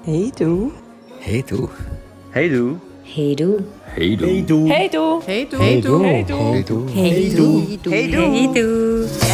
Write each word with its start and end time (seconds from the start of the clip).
Hey 0.00 0.32
du. 0.36 0.72
Hey 1.20 1.42
du. 1.42 1.68
Hey 2.32 2.48
du. 2.48 2.80
Hey 3.04 3.36
du. 3.36 3.60
Hey 3.94 4.16
du. 4.16 4.66
Hey 4.66 4.88
du. 4.88 5.20
Hey 5.22 5.46
du. 5.46 5.58
Hey 5.60 5.80
du. 5.80 6.00
Hey 6.02 6.24
du. 6.24 6.38
Hey 6.42 6.64
du. 6.64 6.88
Hey 6.88 7.30
du. 7.30 7.90
Hey 7.90 8.48
du. 8.52 9.06
Hey. 9.22 9.32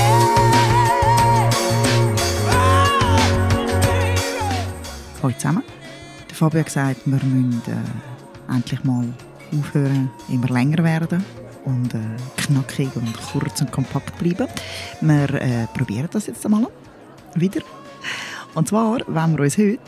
Hallo 5.23 5.35
zusammen. 5.39 5.63
Der 6.29 6.37
Fabio 6.37 6.61
hat 6.61 6.67
gesagt, 6.67 7.01
wir 7.07 7.13
müssen 7.25 7.63
äh, 7.67 8.53
endlich 8.55 8.85
mal 8.85 9.07
aufhören, 9.59 10.11
immer 10.29 10.49
länger 10.49 10.85
werden 10.85 11.25
und 11.65 11.95
äh, 11.95 11.99
knackig 12.37 12.95
und 12.95 13.15
kurz 13.33 13.63
und 13.63 13.73
kompakt 13.73 14.19
bleiben. 14.19 14.49
Wir 15.01 15.35
äh, 15.41 15.67
probieren 15.75 16.09
das 16.13 16.27
jetzt 16.27 16.45
einmal 16.45 16.67
wieder. 17.35 17.63
Und 18.55 18.69
zwar 18.69 18.99
wollen 19.07 19.37
wir 19.37 19.45
uns 19.45 19.57
heute 19.57 19.79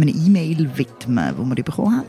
eine 0.00 0.10
E-Mail 0.10 0.76
widmen, 0.76 1.34
die 1.36 1.56
wir 1.56 1.64
bekommen 1.64 1.98
haben. 1.98 2.08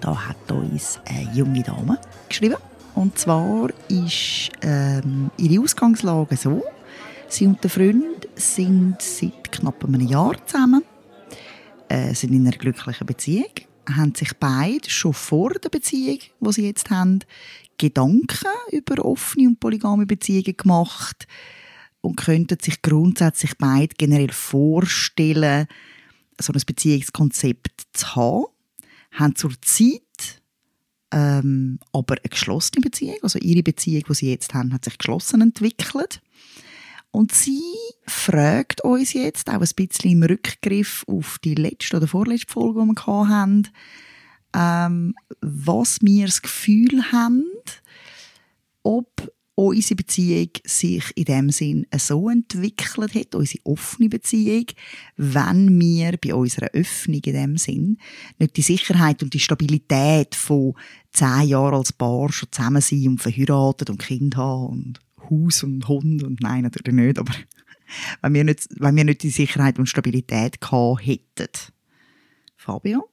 Da 0.00 0.28
hat 0.28 0.50
uns 0.50 0.98
eine 1.04 1.30
junge 1.34 1.62
Dame 1.62 1.98
geschrieben. 2.28 2.56
Und 2.94 3.18
zwar 3.18 3.68
ist 3.88 4.50
ähm, 4.62 5.30
ihre 5.36 5.62
Ausgangslage 5.62 6.36
so, 6.36 6.62
sie 7.28 7.46
und 7.46 7.62
der 7.62 7.70
Freund 7.70 8.28
sind 8.34 9.00
seit 9.00 9.52
knapp 9.52 9.84
einem 9.84 10.00
Jahr 10.00 10.34
zusammen 10.46 10.82
äh, 11.90 12.14
sind 12.14 12.32
in 12.32 12.46
einer 12.46 12.56
glücklichen 12.56 13.06
Beziehung, 13.06 13.50
haben 13.88 14.14
sich 14.14 14.32
beide 14.38 14.88
schon 14.88 15.12
vor 15.12 15.50
der 15.54 15.68
Beziehung, 15.68 16.20
die 16.40 16.52
sie 16.52 16.66
jetzt 16.66 16.88
haben, 16.90 17.20
Gedanken 17.76 18.46
über 18.70 19.04
offene 19.04 19.48
und 19.48 19.60
polygame 19.60 20.06
Beziehungen 20.06 20.56
gemacht 20.56 21.26
und 22.00 22.16
könnten 22.16 22.58
sich 22.60 22.80
grundsätzlich 22.82 23.56
beide 23.58 23.94
generell 23.96 24.32
vorstellen, 24.32 25.66
so 26.42 26.52
ein 26.52 26.62
Beziehungskonzept 26.66 27.82
zu 27.92 28.16
haben, 28.16 28.46
haben 29.12 29.36
zur 29.36 29.52
Zeit 29.62 30.02
ähm, 31.12 31.78
aber 31.92 32.16
eine 32.16 32.28
geschlossene 32.28 32.82
Beziehung, 32.82 33.16
also 33.22 33.38
ihre 33.38 33.62
Beziehung, 33.62 34.04
die 34.08 34.14
sie 34.14 34.30
jetzt 34.30 34.54
haben, 34.54 34.72
hat 34.72 34.84
sich 34.84 34.96
geschlossen 34.96 35.40
entwickelt. 35.40 36.20
Und 37.10 37.32
sie 37.32 37.62
fragt 38.06 38.84
uns 38.84 39.12
jetzt, 39.14 39.48
auch 39.48 39.60
ein 39.60 39.68
bisschen 39.74 40.12
im 40.12 40.22
Rückgriff 40.22 41.04
auf 41.08 41.40
die 41.40 41.56
letzte 41.56 41.96
oder 41.96 42.06
vorletzte 42.06 42.52
Folge, 42.52 42.82
die 42.82 42.86
wir 42.86 43.28
hatten, 43.28 43.68
ähm, 44.54 45.14
was 45.40 45.98
wir 46.02 46.26
das 46.26 46.42
Gefühl 46.42 47.10
haben, 47.10 47.44
ob 48.84 49.32
unsere 49.66 49.96
Beziehung 49.96 50.50
sich 50.64 51.04
in 51.16 51.24
dem 51.24 51.50
Sinn 51.50 51.86
so 51.96 52.28
entwickelt 52.28 53.14
hat, 53.14 53.34
unsere 53.34 53.64
offene 53.64 54.08
Beziehung, 54.08 54.66
wenn 55.16 55.80
wir 55.80 56.16
bei 56.16 56.34
unserer 56.34 56.70
Öffnung 56.72 57.20
in 57.24 57.32
dem 57.32 57.56
Sinn 57.56 57.98
nicht 58.38 58.56
die 58.56 58.62
Sicherheit 58.62 59.22
und 59.22 59.34
die 59.34 59.40
Stabilität 59.40 60.34
von 60.34 60.74
zehn 61.12 61.48
Jahren 61.48 61.74
als 61.74 61.92
Paar 61.92 62.32
schon 62.32 62.50
zusammen 62.50 62.82
sind 62.82 63.06
und 63.06 63.22
verheiratet 63.22 63.90
und 63.90 63.98
Kind 63.98 64.36
haben 64.36 64.68
und 64.68 65.00
Haus 65.30 65.62
und 65.62 65.86
Hund 65.88 66.22
und 66.22 66.40
nein, 66.40 66.62
natürlich 66.62 66.94
nicht, 66.94 67.18
aber 67.18 67.32
wenn 68.22 68.34
wir 68.34 68.44
nicht, 68.44 68.68
wenn 68.78 68.96
wir 68.96 69.04
nicht 69.04 69.22
die 69.22 69.30
Sicherheit 69.30 69.78
und 69.78 69.86
Stabilität 69.86 70.60
gehabt 70.60 71.06
hätten. 71.06 71.48
Fabio? 72.56 73.08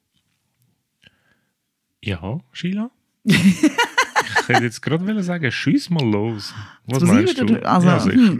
Ja, 2.01 2.39
Sheila? 2.51 2.91
ich 4.41 4.47
hätte 4.47 4.63
jetzt 4.63 4.81
gerade 4.81 5.23
sagen, 5.23 5.51
schieß 5.51 5.89
mal 5.89 6.05
los. 6.05 6.53
Was 6.85 7.01
Was 7.01 7.09
meinst 7.09 7.39
ich 7.39 7.45
du? 7.45 7.65
Also, 7.65 7.87
ja, 7.87 8.05
hm. 8.05 8.39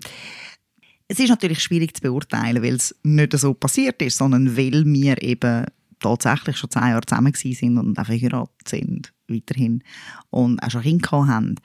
Es 1.09 1.19
ist 1.19 1.29
natürlich 1.29 1.63
schwierig 1.63 1.95
zu 1.95 2.01
beurteilen, 2.01 2.61
weil 2.61 2.75
es 2.75 2.93
nicht 3.03 3.37
so 3.37 3.53
passiert 3.53 4.01
ist, 4.01 4.17
sondern 4.17 4.57
weil 4.57 4.83
wir 4.85 5.21
eben 5.21 5.65
tatsächlich 5.99 6.57
schon 6.57 6.69
zehn 6.69 6.89
Jahre 6.89 7.05
zusammen 7.05 7.33
sind 7.33 7.77
und 7.77 7.97
auch 7.97 8.05
verheiratet 8.05 8.67
sind, 8.67 9.13
weiterhin, 9.27 9.83
und 10.29 10.61
auch 10.61 10.69
schon 10.69 10.81
Kinder 10.81 11.27
haben. 11.27 11.55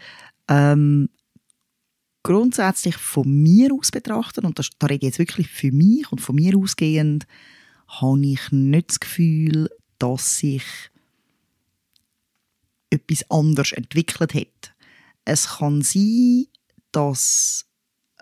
Ähm, 0.48 1.08
grundsätzlich 2.22 2.96
von 2.96 3.28
mir 3.28 3.72
aus 3.74 3.90
betrachtet, 3.90 4.44
und 4.44 4.58
das, 4.58 4.70
da 4.78 4.86
rede 4.86 5.06
ich 5.06 5.08
jetzt 5.10 5.18
wirklich 5.18 5.48
für 5.48 5.72
mich 5.72 6.10
und 6.12 6.20
von 6.20 6.36
mir 6.36 6.56
ausgehend, 6.56 7.26
habe 7.88 8.24
ich 8.24 8.52
nicht 8.52 8.90
das 8.90 9.00
Gefühl, 9.00 9.68
dass 9.98 10.38
sich 10.38 10.62
etwas 12.92 13.28
anders 13.30 13.72
entwickelt 13.72 14.34
hat. 14.34 14.74
Es 15.24 15.58
kann 15.58 15.82
sein, 15.82 16.46
dass 16.92 17.66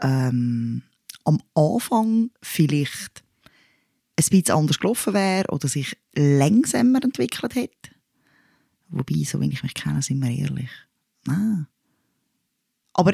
ähm, 0.00 0.82
am 1.24 1.40
Anfang 1.54 2.30
vielleicht 2.42 3.22
ein 4.16 4.24
bisschen 4.30 4.56
anders 4.56 4.78
gelaufen 4.78 5.14
wäre 5.14 5.48
oder 5.50 5.68
sich 5.68 5.96
langsamer 6.14 7.02
entwickelt 7.02 7.54
hat. 7.54 7.90
Wobei, 8.88 9.24
so 9.24 9.40
wie 9.40 9.48
ich 9.48 9.62
mich 9.62 9.74
kenne, 9.74 10.02
sind 10.02 10.20
wir 10.20 10.30
ehrlich. 10.30 10.70
Nein. 11.24 11.66
Aber 12.92 13.12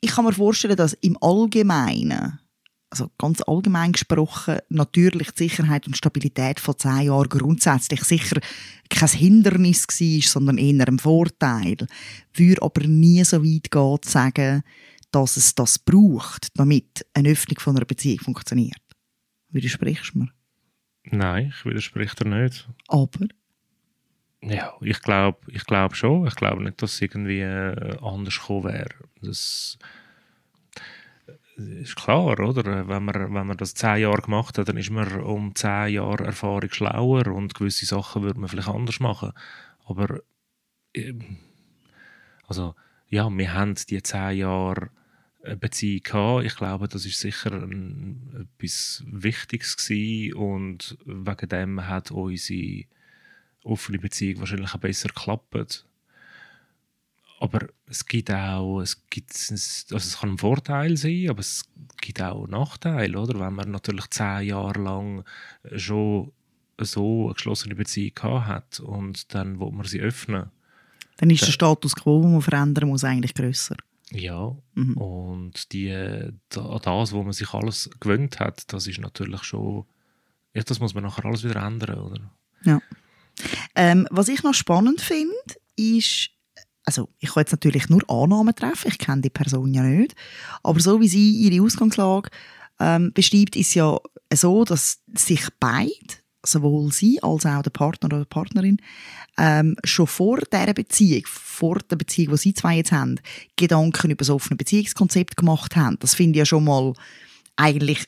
ich 0.00 0.10
kann 0.10 0.24
mir 0.24 0.32
vorstellen, 0.32 0.76
dass 0.76 0.92
im 0.94 1.16
Allgemeinen, 1.20 2.40
also 2.94 3.10
ganz 3.18 3.42
allgemein 3.42 3.90
gesprochen, 3.90 4.58
natürlich 4.68 5.32
die 5.32 5.48
Sicherheit 5.48 5.88
und 5.88 5.96
Stabilität 5.96 6.60
von 6.60 6.78
zehn 6.78 7.06
Jahren 7.06 7.28
grundsätzlich 7.28 8.04
sicher 8.04 8.40
kein 8.88 9.08
Hindernis 9.08 9.88
war, 9.88 10.22
sondern 10.22 10.58
eher 10.58 10.86
ein 10.86 11.00
Vorteil. 11.00 11.76
Würde 12.34 12.62
aber 12.62 12.86
nie 12.86 13.24
so 13.24 13.42
weit 13.42 13.70
gehen, 13.70 13.98
zu 14.00 14.10
sagen, 14.10 14.62
dass 15.10 15.36
es 15.36 15.56
das 15.56 15.78
braucht, 15.78 16.48
damit 16.54 17.04
eine 17.14 17.30
Öffnung 17.30 17.58
von 17.58 17.76
einer 17.76 17.84
Beziehung 17.84 18.20
funktioniert. 18.20 18.80
Widersprichst 19.50 20.14
du 20.14 20.20
mir? 20.20 20.28
Nein, 21.10 21.52
ich 21.56 21.64
widerspreche 21.64 22.24
dir 22.24 22.28
nicht. 22.28 22.68
Aber 22.86 23.26
Ja, 24.40 24.74
ich 24.80 25.00
glaube 25.00 25.38
ich 25.48 25.64
glaub 25.64 25.96
schon. 25.96 26.28
Ich 26.28 26.36
glaube 26.36 26.62
nicht, 26.62 26.80
dass 26.80 26.94
es 26.94 27.02
irgendwie 27.02 27.40
äh, 27.40 27.96
anders 28.00 28.38
gekommen 28.38 28.64
wäre. 28.64 28.94
Das 29.20 29.78
ist 31.56 31.96
klar, 31.96 32.38
oder? 32.40 32.88
Wenn 32.88 33.04
man, 33.04 33.34
wenn 33.34 33.46
man 33.46 33.56
das 33.56 33.74
zehn 33.74 34.02
Jahre 34.02 34.22
gemacht 34.22 34.58
hat, 34.58 34.68
dann 34.68 34.76
ist 34.76 34.90
man 34.90 35.20
um 35.20 35.54
zehn 35.54 35.94
Jahre 35.94 36.24
Erfahrung 36.24 36.70
schlauer 36.70 37.28
und 37.28 37.54
gewisse 37.54 37.86
Sachen 37.86 38.22
würde 38.22 38.40
man 38.40 38.48
vielleicht 38.48 38.68
anders 38.68 39.00
machen. 39.00 39.32
Aber 39.84 40.20
ähm, 40.94 41.38
also, 42.46 42.74
ja, 43.08 43.28
wir 43.30 43.54
haben 43.54 43.74
die 43.74 44.02
zehn 44.02 44.38
Jahre 44.38 44.90
eine 45.44 45.56
Beziehung 45.56 46.02
gehabt. 46.02 46.44
Ich 46.44 46.56
glaube, 46.56 46.88
das 46.88 47.04
ist 47.06 47.20
sicher 47.20 47.52
ein, 47.52 48.48
etwas 48.58 49.04
Wichtiges 49.06 49.76
gewesen 49.76 50.34
und 50.34 50.98
wegen 51.04 51.48
dem 51.48 51.86
hat 51.86 52.10
unsere 52.10 52.84
offene 53.62 53.98
Beziehung 53.98 54.40
wahrscheinlich 54.40 54.74
auch 54.74 54.78
besser 54.78 55.08
geklappt. 55.08 55.86
Aber 57.44 57.66
es 57.86 58.06
gibt 58.06 58.30
auch, 58.30 58.80
es 58.80 59.06
gibt, 59.10 59.30
also 59.50 59.96
es 59.96 60.18
kann 60.18 60.30
ein 60.30 60.38
Vorteil 60.38 60.96
sein, 60.96 61.26
aber 61.28 61.40
es 61.40 61.64
gibt 62.00 62.22
auch 62.22 62.46
Nachteile, 62.48 63.18
oder? 63.20 63.38
Wenn 63.38 63.52
man 63.52 63.70
natürlich 63.70 64.06
zehn 64.08 64.46
Jahre 64.48 64.80
lang 64.80 65.24
schon 65.76 66.32
so 66.80 67.26
eine 67.26 67.34
geschlossene 67.34 67.74
Beziehung 67.74 68.46
hat 68.46 68.80
und 68.80 69.34
dann 69.34 69.60
will 69.60 69.70
man 69.72 69.84
sie 69.86 70.00
öffnen. 70.00 70.50
dann 71.18 71.28
ist 71.30 71.46
der 71.46 71.52
Status 71.52 71.94
quo, 71.94 72.22
den 72.22 72.32
man 72.32 72.40
verändern 72.42 72.88
muss, 72.88 73.04
eigentlich 73.04 73.34
grösser. 73.34 73.76
Ja, 74.10 74.56
Mhm. 74.74 74.96
und 74.96 75.72
die, 75.72 75.88
da- 76.48 76.78
das, 76.78 77.12
wo 77.12 77.22
man 77.22 77.32
sich 77.34 77.52
alles 77.52 77.90
gewöhnt 78.00 78.40
hat, 78.40 78.72
das 78.72 78.86
ist 78.86 79.00
natürlich 79.00 79.42
schon, 79.44 79.84
ja, 80.54 80.62
das 80.62 80.80
muss 80.80 80.94
man 80.94 81.04
nachher 81.04 81.26
alles 81.26 81.44
wieder 81.44 81.62
ändern, 81.62 81.98
oder? 81.98 82.30
Ja. 82.64 82.80
Ähm, 83.74 84.06
was 84.10 84.28
ich 84.28 84.42
noch 84.42 84.54
spannend 84.54 85.00
finde, 85.00 85.34
ist, 85.76 86.30
also 86.84 87.08
ich 87.18 87.30
kann 87.32 87.42
jetzt 87.42 87.52
natürlich 87.52 87.88
nur 87.88 88.02
Annahmen 88.08 88.54
treffen, 88.54 88.88
ich 88.88 88.98
kenne 88.98 89.22
die 89.22 89.30
Person 89.30 89.72
ja 89.72 89.82
nicht, 89.82 90.14
aber 90.62 90.80
so 90.80 91.00
wie 91.00 91.08
sie 91.08 91.32
ihre 91.32 91.64
Ausgangslage 91.64 92.30
ähm, 92.78 93.12
beschreibt, 93.12 93.56
ist 93.56 93.74
ja 93.74 93.98
so, 94.32 94.64
dass 94.64 95.00
sich 95.14 95.46
beide, 95.60 95.92
sowohl 96.44 96.92
sie 96.92 97.22
als 97.22 97.46
auch 97.46 97.62
der 97.62 97.70
Partner 97.70 98.06
oder 98.06 98.18
die 98.20 98.28
Partnerin, 98.28 98.78
ähm, 99.38 99.76
schon 99.84 100.06
vor 100.06 100.38
dieser 100.40 100.74
Beziehung, 100.74 101.22
vor 101.26 101.78
der 101.78 101.96
Beziehung, 101.96 102.32
die 102.32 102.38
sie 102.38 102.54
zwei 102.54 102.76
jetzt 102.76 102.92
haben, 102.92 103.20
Gedanken 103.56 104.10
über 104.10 104.24
so 104.24 104.34
offene 104.34 104.56
Beziehungskonzept 104.56 105.36
gemacht 105.36 105.76
haben. 105.76 105.96
Das 106.00 106.14
finde 106.14 106.36
ich 106.36 106.38
ja 106.40 106.46
schon 106.46 106.64
mal 106.64 106.92
eigentlich 107.56 108.04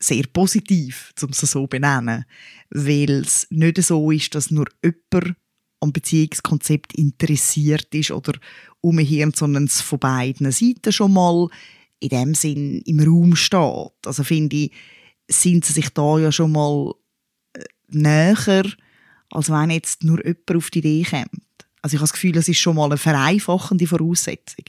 sehr 0.00 0.24
positiv, 0.32 1.12
um 1.22 1.30
es 1.30 1.38
so 1.38 1.46
zu 1.46 1.66
benennen. 1.66 2.24
Weil 2.70 3.10
es 3.10 3.46
nicht 3.50 3.82
so 3.82 4.10
ist, 4.10 4.34
dass 4.34 4.50
nur 4.50 4.66
jemand 4.82 5.36
am 5.84 5.92
Beziehungskonzept 5.92 6.94
interessiert 6.94 7.94
ist 7.94 8.10
oder 8.10 8.32
umgehend, 8.80 9.36
sondern 9.36 9.64
es 9.64 9.80
von 9.80 9.98
beiden 9.98 10.50
Seiten 10.50 10.92
schon 10.92 11.12
mal 11.12 11.48
in 12.00 12.08
dem 12.08 12.34
Sinn 12.34 12.82
im 12.82 13.00
Raum 13.00 13.36
steht. 13.36 14.06
Also 14.06 14.24
finde 14.24 14.56
ich, 14.56 14.72
sind 15.28 15.64
sie 15.64 15.72
sich 15.72 15.88
da 15.90 16.18
ja 16.18 16.32
schon 16.32 16.52
mal 16.52 16.92
äh, 17.54 17.64
näher, 17.88 18.64
als 19.30 19.50
wenn 19.50 19.70
jetzt 19.70 20.04
nur 20.04 20.24
jemand 20.24 20.56
auf 20.56 20.70
die 20.70 20.80
Idee 20.80 21.06
kommt. 21.08 21.40
Also 21.80 21.94
ich 21.94 22.00
habe 22.00 22.04
das 22.04 22.12
Gefühl, 22.12 22.36
es 22.36 22.48
ist 22.48 22.58
schon 22.58 22.76
mal 22.76 22.86
eine 22.86 22.98
vereinfachende 22.98 23.86
Voraussetzung. 23.86 24.64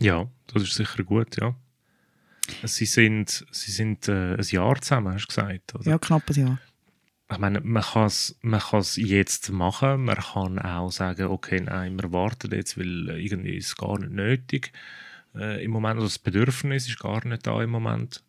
Ja, 0.00 0.28
das 0.46 0.62
ist 0.62 0.74
sicher 0.74 1.02
gut, 1.02 1.40
ja. 1.40 1.54
Sie 2.64 2.86
sind, 2.86 3.46
sie 3.50 3.70
sind 3.70 4.08
äh, 4.08 4.34
ein 4.34 4.46
Jahr 4.48 4.80
zusammen, 4.80 5.14
hast 5.14 5.24
du 5.24 5.28
gesagt, 5.28 5.74
oder? 5.74 5.90
Ja, 5.90 5.98
knapp 5.98 6.28
ein 6.30 6.34
Jahr. 6.34 6.60
Ich 7.30 7.38
meine, 7.38 7.60
man 7.60 7.82
kann 7.82 8.06
es 8.06 8.38
man 8.40 8.60
kann's 8.60 8.96
jetzt 8.96 9.50
machen. 9.50 10.04
Man 10.04 10.16
kann 10.16 10.58
auch 10.58 10.90
sagen, 10.90 11.26
okay, 11.26 11.60
nein, 11.60 12.00
wir 12.00 12.10
warten 12.12 12.52
jetzt, 12.52 12.78
weil 12.78 13.10
irgendwie 13.10 13.56
ist 13.56 13.66
es 13.66 13.76
gar 13.76 13.98
nicht 13.98 14.12
nötig 14.12 14.72
äh, 15.34 15.62
im 15.62 15.72
Moment. 15.72 15.96
Also 15.96 16.06
das 16.06 16.18
Bedürfnis 16.18 16.88
ist 16.88 16.98
gar 16.98 17.24
nicht 17.26 17.46
da 17.46 17.62
im 17.62 17.70
Moment. 17.70 18.22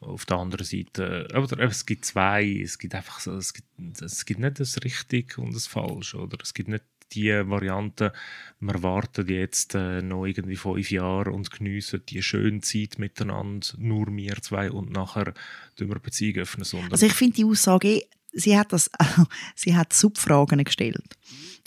Auf 0.00 0.26
der 0.26 0.36
anderen 0.36 0.66
Seite, 0.66 1.28
oder 1.34 1.60
es 1.60 1.86
gibt 1.86 2.04
zwei, 2.04 2.60
es 2.62 2.78
gibt 2.78 2.94
einfach 2.94 3.20
so, 3.20 3.36
es 3.36 3.54
gibt, 3.54 4.02
es 4.02 4.26
gibt 4.26 4.40
nicht 4.40 4.60
das 4.60 4.82
Richtig 4.84 5.38
und 5.38 5.54
das 5.54 5.66
Falsch, 5.66 6.14
oder 6.14 6.36
es 6.42 6.52
gibt 6.52 6.68
nicht 6.68 6.84
die 7.12 7.30
Variante, 7.30 8.12
wir 8.60 8.82
warten 8.82 9.26
jetzt 9.28 9.74
äh, 9.74 10.02
noch 10.02 10.26
irgendwie 10.26 10.56
fünf 10.56 10.90
Jahre 10.90 11.30
und 11.30 11.50
geniessen 11.50 12.02
die 12.06 12.22
schöne 12.22 12.60
Zeit 12.60 12.98
miteinander, 12.98 13.66
nur 13.78 14.14
wir 14.14 14.36
zwei 14.42 14.70
und 14.70 14.90
nachher 14.90 15.32
tun 15.76 15.88
wir 15.88 16.00
Beziehungen 16.00 16.40
öffnen. 16.40 16.66
Also 16.90 17.06
ich 17.06 17.12
finde 17.14 17.36
die 17.36 17.44
Aussage, 17.44 18.02
sie 18.34 18.58
hat, 18.58 18.72
das, 18.72 18.90
sie 19.54 19.76
hat 19.76 19.92
Subfragen 19.92 20.62
gestellt. 20.64 21.16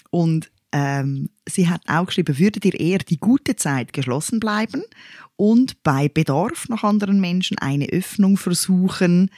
Und 0.10 0.52
ähm, 0.72 1.30
sie 1.48 1.69
hat 1.69 1.81
auch 1.88 2.06
geschrieben, 2.06 2.38
würdet 2.38 2.66
ihr 2.66 2.80
eher 2.80 3.00
die 3.00 3.18
gute 3.18 3.56
Zeit 3.56 3.94
geschlossen 3.94 4.40
bleiben 4.40 4.84
und 5.36 5.81
bei 5.84 6.10
Bedarf 6.10 6.68
nach 6.68 6.84
anderen 6.84 7.22
Menschen 7.22 7.58
eine 7.58 7.88
Öffnung 7.88 8.38
versuchen, 8.38 9.31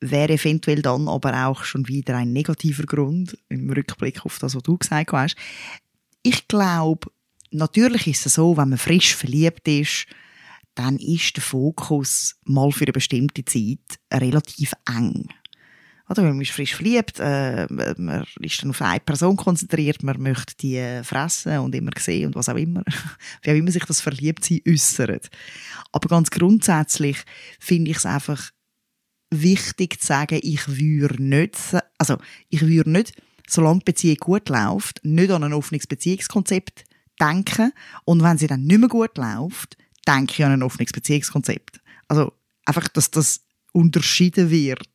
wäre 0.00 0.34
eventuell 0.34 0.82
dann 0.82 1.08
aber 1.08 1.46
auch 1.46 1.64
schon 1.64 1.88
wieder 1.88 2.16
ein 2.16 2.32
negativer 2.32 2.84
Grund 2.84 3.38
im 3.48 3.70
Rückblick 3.70 4.24
auf 4.24 4.38
das, 4.38 4.54
was 4.54 4.62
du 4.62 4.78
gesagt 4.78 5.12
hast. 5.12 5.36
Ich 6.22 6.48
glaube, 6.48 7.10
natürlich 7.50 8.06
ist 8.06 8.26
es 8.26 8.34
so, 8.34 8.56
wenn 8.56 8.70
man 8.70 8.78
frisch 8.78 9.14
verliebt 9.14 9.66
ist, 9.68 10.06
dann 10.74 10.96
ist 10.96 11.36
der 11.36 11.42
Fokus 11.42 12.36
mal 12.44 12.72
für 12.72 12.84
eine 12.84 12.92
bestimmte 12.92 13.44
Zeit 13.44 13.98
relativ 14.12 14.72
eng. 14.88 15.28
Oder 16.10 16.24
man 16.24 16.40
ist 16.40 16.50
frisch 16.50 16.74
verliebt, 16.74 17.20
äh, 17.20 17.68
man 17.70 18.26
ist 18.40 18.62
dann 18.62 18.70
auf 18.70 18.82
eine 18.82 18.98
Person 18.98 19.36
konzentriert, 19.36 20.02
man 20.02 20.20
möchte 20.20 20.56
die 20.56 20.76
äh, 20.76 21.04
fressen 21.04 21.58
und 21.58 21.72
immer 21.72 21.92
sehen 21.96 22.26
und 22.26 22.34
was 22.34 22.48
auch 22.48 22.56
immer. 22.56 22.82
Wie 23.42 23.50
auch 23.52 23.54
immer 23.54 23.70
sich 23.70 23.84
das 23.84 24.00
Verliebtsein 24.00 24.60
äußert. 24.66 25.30
Aber 25.92 26.08
ganz 26.08 26.30
grundsätzlich 26.30 27.18
finde 27.60 27.92
ich 27.92 27.98
es 27.98 28.06
einfach 28.06 28.50
wichtig 29.30 30.00
zu 30.00 30.08
sagen, 30.08 30.40
ich 30.42 30.66
würde 30.66 31.22
nicht, 31.22 31.56
also 31.96 32.16
ich 32.48 32.66
würde 32.66 32.90
nicht, 32.90 33.12
solange 33.48 33.78
die 33.78 33.84
Beziehung 33.84 34.16
gut 34.18 34.48
läuft, 34.48 35.04
nicht 35.04 35.30
an 35.30 35.44
ein 35.44 35.52
offenes 35.52 35.86
Beziehungskonzept 35.86 36.86
denken 37.20 37.72
und 38.04 38.24
wenn 38.24 38.36
sie 38.36 38.48
dann 38.48 38.64
nicht 38.64 38.80
mehr 38.80 38.88
gut 38.88 39.16
läuft, 39.16 39.76
denke 40.08 40.32
ich 40.32 40.44
an 40.44 40.52
ein 40.52 40.62
offenes 40.64 40.90
Beziehungskonzept. 40.90 41.80
Also 42.08 42.32
einfach, 42.64 42.88
dass 42.88 43.12
das 43.12 43.42
unterschieden 43.72 44.50
wird, 44.50 44.89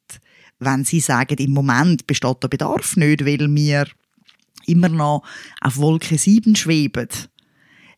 wenn 0.66 0.84
sie 0.84 1.00
sagen, 1.00 1.38
im 1.38 1.52
Moment 1.52 2.08
besteht 2.08 2.44
der 2.44 2.48
Bedarf 2.48 2.98
nicht, 2.98 3.26
weil 3.26 3.54
wir 3.54 3.88
immer 4.66 4.90
noch 4.90 5.24
auf 5.62 5.78
Wolke 5.78 6.18
7 6.18 6.56
schweben 6.56 7.08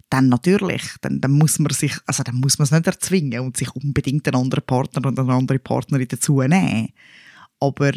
dann 0.09 0.29
natürlich, 0.29 0.83
dann, 1.01 1.19
dann 1.19 1.31
muss 1.31 1.59
man 1.59 1.71
sich, 1.73 1.93
also 2.05 2.23
dann 2.23 2.35
muss 2.35 2.57
man 2.57 2.63
es 2.63 2.71
nicht 2.71 2.87
erzwingen 2.87 3.41
und 3.41 3.57
sich 3.57 3.69
unbedingt 3.75 4.27
einen 4.27 4.41
anderen 4.41 4.65
Partner 4.65 5.05
und 5.05 5.19
eine 5.19 5.33
andere 5.33 5.59
Partnerin 5.59 6.07
dazu 6.07 6.41
nehmen. 6.41 6.89
Aber 7.59 7.91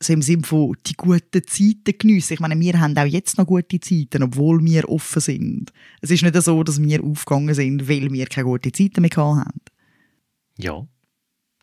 so 0.00 0.12
im 0.12 0.22
Sinne 0.22 0.44
von 0.44 0.76
die 0.86 0.94
guten 0.94 1.42
Zeiten 1.46 1.98
geniessen. 1.98 2.34
Ich 2.34 2.40
meine, 2.40 2.58
wir 2.58 2.78
haben 2.78 2.96
auch 2.96 3.04
jetzt 3.04 3.36
noch 3.36 3.46
gute 3.46 3.80
Zeiten, 3.80 4.22
obwohl 4.22 4.64
wir 4.64 4.88
offen 4.88 5.20
sind. 5.20 5.72
Es 6.00 6.10
ist 6.10 6.22
nicht 6.22 6.40
so, 6.40 6.62
dass 6.62 6.80
wir 6.80 7.02
aufgegangen 7.02 7.54
sind, 7.54 7.88
weil 7.88 8.12
wir 8.12 8.26
keine 8.26 8.46
guten 8.46 8.72
Zeiten 8.72 9.02
mehr 9.02 9.10
haben. 9.16 9.60
Ja. 10.56 10.86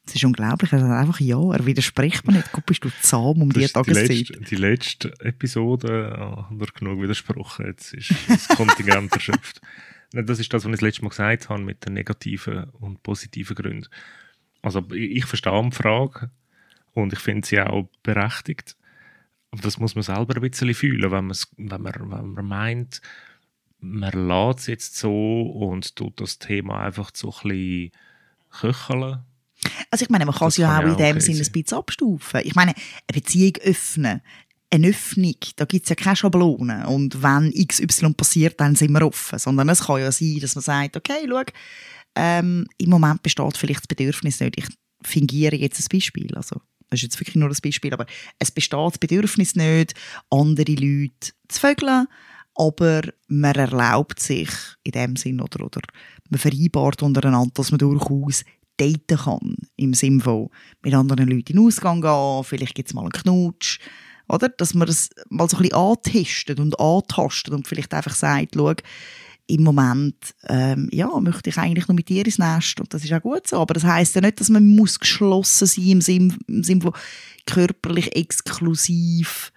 Es 0.07 0.16
ist 0.16 0.24
unglaublich, 0.24 0.72
er 0.72 0.80
sagt 0.80 0.92
einfach 0.92 1.19
ja, 1.19 1.40
er 1.52 1.66
widerspricht 1.66 2.28
mir 2.28 2.34
nicht. 2.34 2.52
Guck, 2.52 2.66
bist 2.66 2.84
du 2.84 2.90
zahm 3.02 3.42
um 3.42 3.50
Das 3.50 3.57
die 3.57 3.63
ist 3.63 3.75
die, 3.75 3.81
Tageszeit. 3.81 4.10
letzte, 4.10 4.40
die 4.40 4.56
letzte 4.56 5.13
Episode 5.19 6.13
äh, 6.16 6.54
hat 6.54 6.62
er 6.62 6.80
genug 6.80 7.02
widersprochen. 7.02 7.66
Jetzt 7.66 7.94
ist 7.94 8.13
das 8.28 8.48
Kontingent 8.50 9.12
erschöpft. 9.13 9.62
Das 10.12 10.40
ist 10.40 10.54
das, 10.54 10.63
was 10.63 10.69
ich 10.69 10.72
das 10.78 10.81
letzte 10.81 11.02
Mal 11.02 11.10
gesagt 11.10 11.50
habe, 11.50 11.62
mit 11.62 11.86
den 11.86 11.94
negativen 11.94 12.66
und 12.80 13.04
positiven 13.04 13.54
Gründen. 13.54 13.88
Also 14.62 14.86
ich, 14.94 15.25
verstehe 15.25 15.62
die 15.62 15.75
Frage 15.75 16.30
und 16.94 17.12
ich 17.12 17.19
finde 17.19 17.46
sie 17.46 17.60
auch 17.60 17.90
berechtigt. 18.02 18.78
Aber 19.52 19.62
das 19.62 19.78
muss 19.78 19.96
man 19.96 20.04
selber 20.04 20.36
ein 20.36 20.42
bisschen 20.42 20.74
fühlen, 20.74 21.12
wenn, 21.12 21.30
wenn, 21.57 21.81
man, 21.81 21.94
wenn 22.12 22.34
man 22.34 22.46
meint, 22.46 23.02
man 23.80 24.28
lässt 24.28 24.60
es 24.60 24.68
jetzt 24.68 24.98
so 24.98 25.42
und 25.42 25.96
tut 25.96 26.22
das 26.22 26.40
Thema 26.40 26.81
einfach 26.81 27.12
so 27.13 27.34
ein 27.44 27.50
bisschen 27.50 27.92
köcheln. 28.52 29.19
Also 29.95 30.03
ich 30.03 30.09
meine, 30.09 30.25
man 30.25 30.36
kann 30.36 30.50
es 30.50 30.57
ja 30.57 30.77
auch 30.77 30.83
in 30.83 30.97
dem 30.97 31.21
Sinne 31.21 31.39
ein 31.39 31.51
bisschen 31.53 31.77
abstufen. 31.77 32.42
Ich 32.44 32.53
meine, 32.53 32.74
eine 32.74 33.13
Beziehung 33.13 33.53
öffnen, 33.63 34.19
eine 34.69 34.89
Öffnung, 34.89 35.36
da 35.56 35.63
gibt 35.63 35.86
es 35.86 35.89
ja 35.89 35.95
keine 35.95 36.18
Schablone. 36.18 36.86
Und 36.88 37.24
wenn 37.24 37.53
XY 37.53 38.12
passiert, 38.12 38.59
dann 38.59 38.75
sind 38.75 38.92
wir 38.92 39.07
offen. 39.07 39.39
Sondern 39.39 39.69
es 39.69 39.86
kann 39.86 40.01
ja 40.01 40.12
sein, 40.12 40.39
dass 40.42 40.56
man 40.56 40.63
sagt, 40.63 40.97
okay, 40.97 41.25
schau, 41.30 41.44
ähm, 42.18 42.68
im 42.77 42.89
Moment 42.89 43.24
besteht 43.24 43.56
vielleicht 43.56 43.83
das 43.83 43.88
Bedürfnis 43.88 44.42
nicht. 44.42 44.57
Ich 44.57 44.68
fingiere 45.01 45.56
jetzt 45.56 45.80
ein 45.80 45.88
Beispiel. 45.89 46.36
Also, 46.36 46.59
das 46.89 47.00
ist 47.00 47.03
jetzt 47.03 47.19
wirklich 47.21 47.38
nur 47.38 47.47
ein 47.47 47.57
Beispiel, 47.63 47.94
aber 47.94 48.06
es 48.38 48.51
besteht 48.51 48.77
das 48.77 48.97
Bedürfnis 48.97 49.56
nicht, 49.56 49.94
andere 50.30 50.74
Leute 50.74 51.31
zu 51.47 51.59
vögeln, 51.62 52.07
aber 52.56 53.01
man 53.30 53.56
erlaubt 53.56 54.19
sich 54.19 54.50
in 54.83 54.92
dem 54.92 55.15
Sinn 55.15 55.39
oder, 55.39 55.63
oder 55.63 55.80
man 56.30 56.39
vereinbart 56.39 57.01
untereinander, 57.01 57.53
dass 57.53 57.71
man 57.71 57.80
durchaus 57.80 58.44
daten 58.77 59.18
kann. 59.18 59.56
Im 59.75 59.94
Sinne 59.94 60.22
von 60.22 60.50
mit 60.83 60.94
anderen 60.94 61.27
Leuten 61.27 61.54
in 61.54 61.57
den 61.57 61.66
Ausgang 61.66 62.01
gehen, 62.01 62.44
vielleicht 62.44 62.75
gibt 62.75 62.89
es 62.89 62.94
mal 62.94 63.01
einen 63.01 63.12
Knutsch. 63.12 63.80
Oder? 64.27 64.50
Dass 64.50 64.74
man 64.74 64.88
es 64.88 65.10
mal 65.30 65.48
so 65.50 65.57
ein 65.57 65.63
bisschen 65.63 65.77
antestet 65.77 66.60
und 66.60 66.80
antastet 66.80 67.54
und 67.54 67.68
vielleicht 67.68 67.94
einfach 67.94 68.16
sagt, 68.16 68.56
schau, 68.56 68.74
im 69.48 69.63
Moment 69.63 70.33
ähm, 70.48 70.89
ja, 70.92 71.07
möchte 71.19 71.50
ich 71.50 71.57
eigentlich 71.57 71.88
nur 71.88 71.95
mit 71.95 72.10
dir 72.10 72.25
ins 72.25 72.39
Nest 72.39 72.80
und 72.80 72.92
das 72.94 73.04
ist 73.04 73.13
auch 73.13 73.22
gut 73.22 73.48
so. 73.48 73.57
Aber 73.57 73.75
das 73.75 73.83
heißt 73.83 74.16
ja 74.16 74.22
nicht, 74.22 74.39
dass 74.39 74.50
man 74.50 74.68
muss 74.68 75.00
geschlossen 75.00 75.68
sein 75.68 75.88
im 75.88 76.01
Sinne 76.01 76.36
im 76.48 76.63
Sinn 76.63 76.81
von 76.81 76.94
körperlich 77.45 78.16
exklusiv 78.16 79.51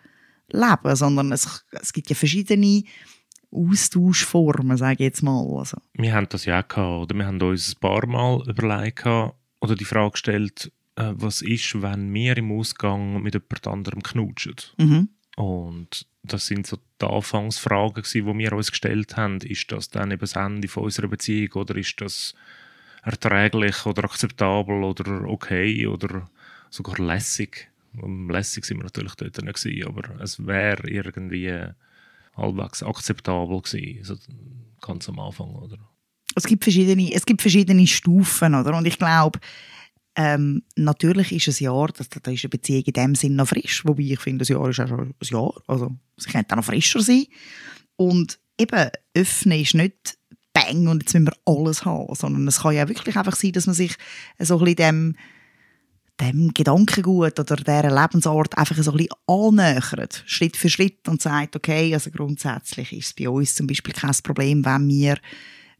leben, 0.50 0.96
sondern 0.96 1.32
es, 1.32 1.64
es 1.80 1.92
gibt 1.92 2.10
ja 2.10 2.16
verschiedene 2.16 2.82
Austauschformen, 3.50 4.76
sage 4.76 4.94
ich 4.94 5.00
jetzt 5.00 5.22
mal. 5.22 5.44
Also, 5.58 5.78
wir 5.94 6.14
haben 6.14 6.28
das 6.28 6.44
ja 6.44 6.60
auch 6.60 6.68
gehabt, 6.68 7.02
oder? 7.02 7.14
Wir 7.16 7.26
haben 7.26 7.40
uns 7.40 7.74
ein 7.74 7.80
paar 7.80 8.06
Mal 8.06 8.42
überlegt 8.48 9.06
oder 9.06 9.74
die 9.74 9.84
Frage 9.84 10.12
gestellt, 10.12 10.72
äh, 10.96 11.12
was 11.14 11.42
ist, 11.42 11.80
wenn 11.80 12.12
wir 12.12 12.36
im 12.36 12.52
Ausgang 12.52 13.22
mit 13.22 13.34
jemand 13.34 13.66
anderem 13.66 14.02
knutschen? 14.02 14.56
mhm. 14.76 15.08
Und 15.36 16.08
das 16.24 16.46
sind 16.46 16.66
so 16.66 16.78
die 17.00 17.06
Anfangsfragen, 17.06 18.02
die 18.02 18.24
wir 18.24 18.52
uns 18.52 18.72
gestellt 18.72 19.16
haben. 19.16 19.40
Ist 19.40 19.70
das 19.70 19.88
dann 19.88 20.10
eben 20.10 20.20
das 20.20 20.34
Ende 20.34 20.66
von 20.66 20.82
unserer 20.82 21.06
Beziehung 21.06 21.52
oder 21.52 21.76
ist 21.76 22.00
das 22.00 22.34
erträglich 23.04 23.86
oder 23.86 24.02
akzeptabel 24.02 24.82
oder 24.82 25.28
okay 25.28 25.86
oder 25.86 26.28
sogar 26.70 26.98
lässig? 26.98 27.70
Und 27.96 28.28
lässig 28.30 28.64
sind 28.64 28.78
wir 28.78 28.84
natürlich 28.84 29.14
dort 29.14 29.40
nicht 29.40 29.62
gewesen, 29.62 29.86
aber 29.86 30.20
es 30.20 30.44
wäre 30.44 30.90
irgendwie 30.90 31.68
halbwegs 32.38 32.82
akzeptabel 32.82 33.60
gewesen, 33.60 33.98
also 33.98 34.14
ganz 34.80 35.08
am 35.08 35.18
Anfang, 35.18 35.54
oder? 35.56 35.78
es 36.38 36.46
gibt 36.46 36.64
verschiedene, 36.64 37.12
es 37.12 37.26
gibt 37.26 37.42
verschiedene 37.42 37.86
Stufen, 37.86 38.54
oder? 38.54 38.76
Und 38.76 38.86
ich 38.86 38.98
glaube, 38.98 39.40
ähm, 40.14 40.62
natürlich 40.76 41.32
ist 41.32 41.48
ein 41.48 41.64
Jahr, 41.64 41.88
das, 41.88 42.08
da 42.08 42.30
ist 42.30 42.44
eine 42.44 42.50
Beziehung 42.50 42.84
in 42.84 42.92
dem 42.92 43.14
Sinn 43.14 43.36
noch 43.36 43.48
frisch, 43.48 43.84
wobei 43.84 44.04
ich 44.04 44.20
finde, 44.20 44.44
ein 44.44 44.52
Jahr 44.52 44.68
ist 44.68 44.80
auch 44.80 44.88
schon 44.88 45.00
ein 45.00 45.14
Jahr, 45.22 45.52
also 45.66 45.90
sie 46.16 46.30
könnte 46.30 46.52
auch 46.52 46.56
noch 46.56 46.64
frischer 46.64 47.00
sein. 47.00 47.26
Und 47.96 48.38
eben, 48.58 48.90
öffnen 49.14 49.60
ist 49.60 49.74
nicht 49.74 50.18
bang 50.52 50.88
und 50.88 51.02
jetzt 51.02 51.14
müssen 51.14 51.26
wir 51.26 51.36
alles 51.44 51.84
haben, 51.84 52.14
sondern 52.14 52.46
es 52.48 52.60
kann 52.60 52.74
ja 52.74 52.88
wirklich 52.88 53.16
einfach 53.16 53.36
sein, 53.36 53.52
dass 53.52 53.66
man 53.66 53.74
sich 53.74 53.96
so 54.38 54.58
ein 54.58 54.64
bisschen 54.64 54.76
dem, 54.76 55.16
dem 56.20 56.52
Gedankengut 56.52 57.38
oder 57.38 57.56
dieser 57.56 57.90
Lebensart 57.90 58.56
einfach 58.58 58.76
so 58.82 58.90
ein 58.90 58.96
bisschen 58.96 59.14
annähert, 59.26 60.24
Schritt 60.26 60.56
für 60.56 60.68
Schritt 60.68 61.08
und 61.08 61.22
sagt, 61.22 61.56
okay, 61.56 61.92
also 61.94 62.10
grundsätzlich 62.10 62.92
ist 62.92 63.06
es 63.06 63.12
bei 63.14 63.28
uns 63.28 63.54
zum 63.54 63.66
Beispiel 63.66 63.94
kein 63.94 64.14
Problem, 64.22 64.64
wenn 64.64 64.88
wir 64.88 65.18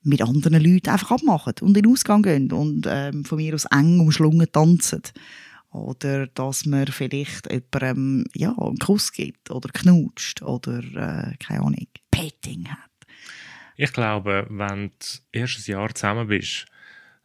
mit 0.03 0.23
anderen 0.23 0.63
Leuten 0.63 0.91
einfach 0.91 1.13
abmachen 1.13 1.55
und 1.61 1.77
in 1.77 1.83
den 1.83 1.93
Ausgang 1.93 2.23
gehen 2.23 2.53
und 2.53 2.87
ähm, 2.89 3.25
von 3.25 3.37
mir 3.37 3.55
aus 3.55 3.65
eng 3.67 4.01
umschlungen 4.01 4.47
tanzen. 4.51 5.03
Oder 5.71 6.29
dass 6.29 6.65
man 6.65 6.87
vielleicht 6.87 7.51
jemandem 7.51 8.25
ja, 8.35 8.57
einen 8.57 8.79
Kuss 8.79 9.13
gibt 9.13 9.51
oder 9.51 9.69
knutscht 9.69 10.41
oder, 10.43 10.79
äh, 10.79 11.37
keine 11.39 11.61
Ahnung, 11.61 11.87
Petting 12.11 12.69
hat. 12.69 12.79
Ich 13.77 13.93
glaube, 13.93 14.47
wenn 14.51 14.89
du 14.89 15.07
erst 15.31 15.59
ein 15.59 15.73
Jahr 15.73 15.95
zusammen 15.95 16.29
bist, 16.29 16.67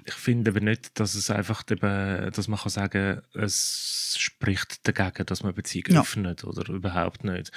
ich 0.06 0.14
finde 0.14 0.52
aber 0.52 0.60
nicht, 0.60 1.00
dass 1.00 1.16
es 1.16 1.30
einfach 1.30 1.64
eben, 1.70 2.32
dass 2.32 2.48
man 2.48 2.60
kann 2.60 2.70
sagen, 2.70 3.22
es 3.34 4.16
spricht 4.20 4.88
dagegen, 4.88 5.26
dass 5.26 5.44
man 5.44 5.54
Beziehungen 5.54 5.96
Ja. 5.96 6.02
öffnet 6.02 6.44
oder 6.44 6.68
überhaupt 6.74 7.24
nicht. 7.24 7.52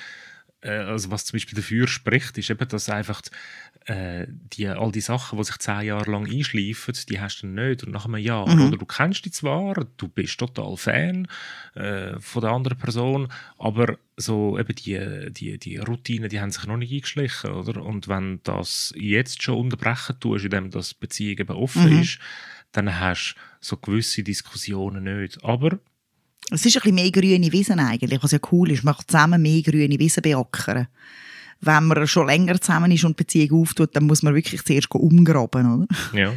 Äh, 0.66 0.84
also 0.84 1.10
was 1.10 1.24
zum 1.24 1.36
Beispiel 1.36 1.56
dafür 1.56 1.86
spricht, 1.88 2.36
ist 2.38 2.50
eben, 2.50 2.68
dass 2.68 2.88
einfach 2.88 3.22
äh, 3.86 4.26
die, 4.28 4.66
all 4.68 4.90
die 4.92 5.00
Sachen, 5.00 5.38
die 5.38 5.44
sich 5.44 5.58
zehn 5.58 5.82
Jahre 5.82 6.10
lang 6.10 6.26
einschleifen, 6.28 6.94
die 7.08 7.20
hast 7.20 7.42
du 7.42 7.46
nicht. 7.46 7.84
Und 7.84 7.92
nach 7.92 8.04
einem 8.06 8.16
Jahr, 8.16 8.48
Mhm. 8.48 8.66
oder 8.68 8.76
du 8.78 8.86
kennst 8.86 9.24
die 9.24 9.30
zwar, 9.30 9.74
du 9.96 10.08
bist 10.08 10.38
total 10.38 10.76
Fan 10.76 11.28
äh, 11.74 12.18
von 12.20 12.42
der 12.42 12.50
anderen 12.50 12.78
Person, 12.78 13.28
aber 13.58 13.98
so 14.16 14.58
eben 14.58 14.74
die, 14.74 15.30
die, 15.32 15.58
die 15.58 15.76
Routinen, 15.76 16.28
die 16.28 16.40
haben 16.40 16.50
sich 16.50 16.66
noch 16.66 16.76
nicht 16.78 16.92
eingeschlichen, 16.92 17.50
oder? 17.52 17.82
Und 17.82 18.08
wenn 18.08 18.40
das 18.42 18.92
jetzt 18.96 19.42
schon 19.42 19.58
unterbrechen 19.58 20.18
tust, 20.20 20.44
indem 20.44 20.70
das 20.70 20.90
die 20.90 20.96
Beziehung 21.00 21.38
eben 21.38 21.56
offen 21.56 21.92
Mhm. 21.94 22.00
ist, 22.02 22.18
dann 22.72 22.98
hast 22.98 23.34
du 23.36 23.40
so 23.60 23.76
gewisse 23.76 24.22
Diskussionen 24.22 25.04
nicht. 25.04 25.42
Aber 25.44 25.78
Es 26.50 26.64
ist 26.64 26.76
ein 26.76 26.80
bisschen 26.80 26.94
mehr 26.94 27.10
grüne 27.10 27.52
Wiesen 27.52 27.80
eigentlich, 27.80 28.22
was 28.22 28.32
ja 28.32 28.38
cool 28.52 28.70
ist. 28.70 28.84
Man 28.84 28.94
kann 28.94 29.08
zusammen 29.08 29.42
mehr 29.42 29.62
grüne 29.62 29.98
Wiesen 29.98 30.22
beackern. 30.22 30.86
Wenn 31.60 31.84
man 31.84 32.06
schon 32.06 32.26
länger 32.26 32.60
zusammen 32.60 32.92
ist 32.92 33.04
und 33.04 33.16
Beziehung 33.16 33.62
auftut, 33.62 33.96
dann 33.96 34.04
muss 34.04 34.22
man 34.22 34.34
wirklich 34.34 34.62
zuerst 34.62 34.90
umgraben, 34.94 35.82
oder? 35.82 35.86
Ja. 36.12 36.34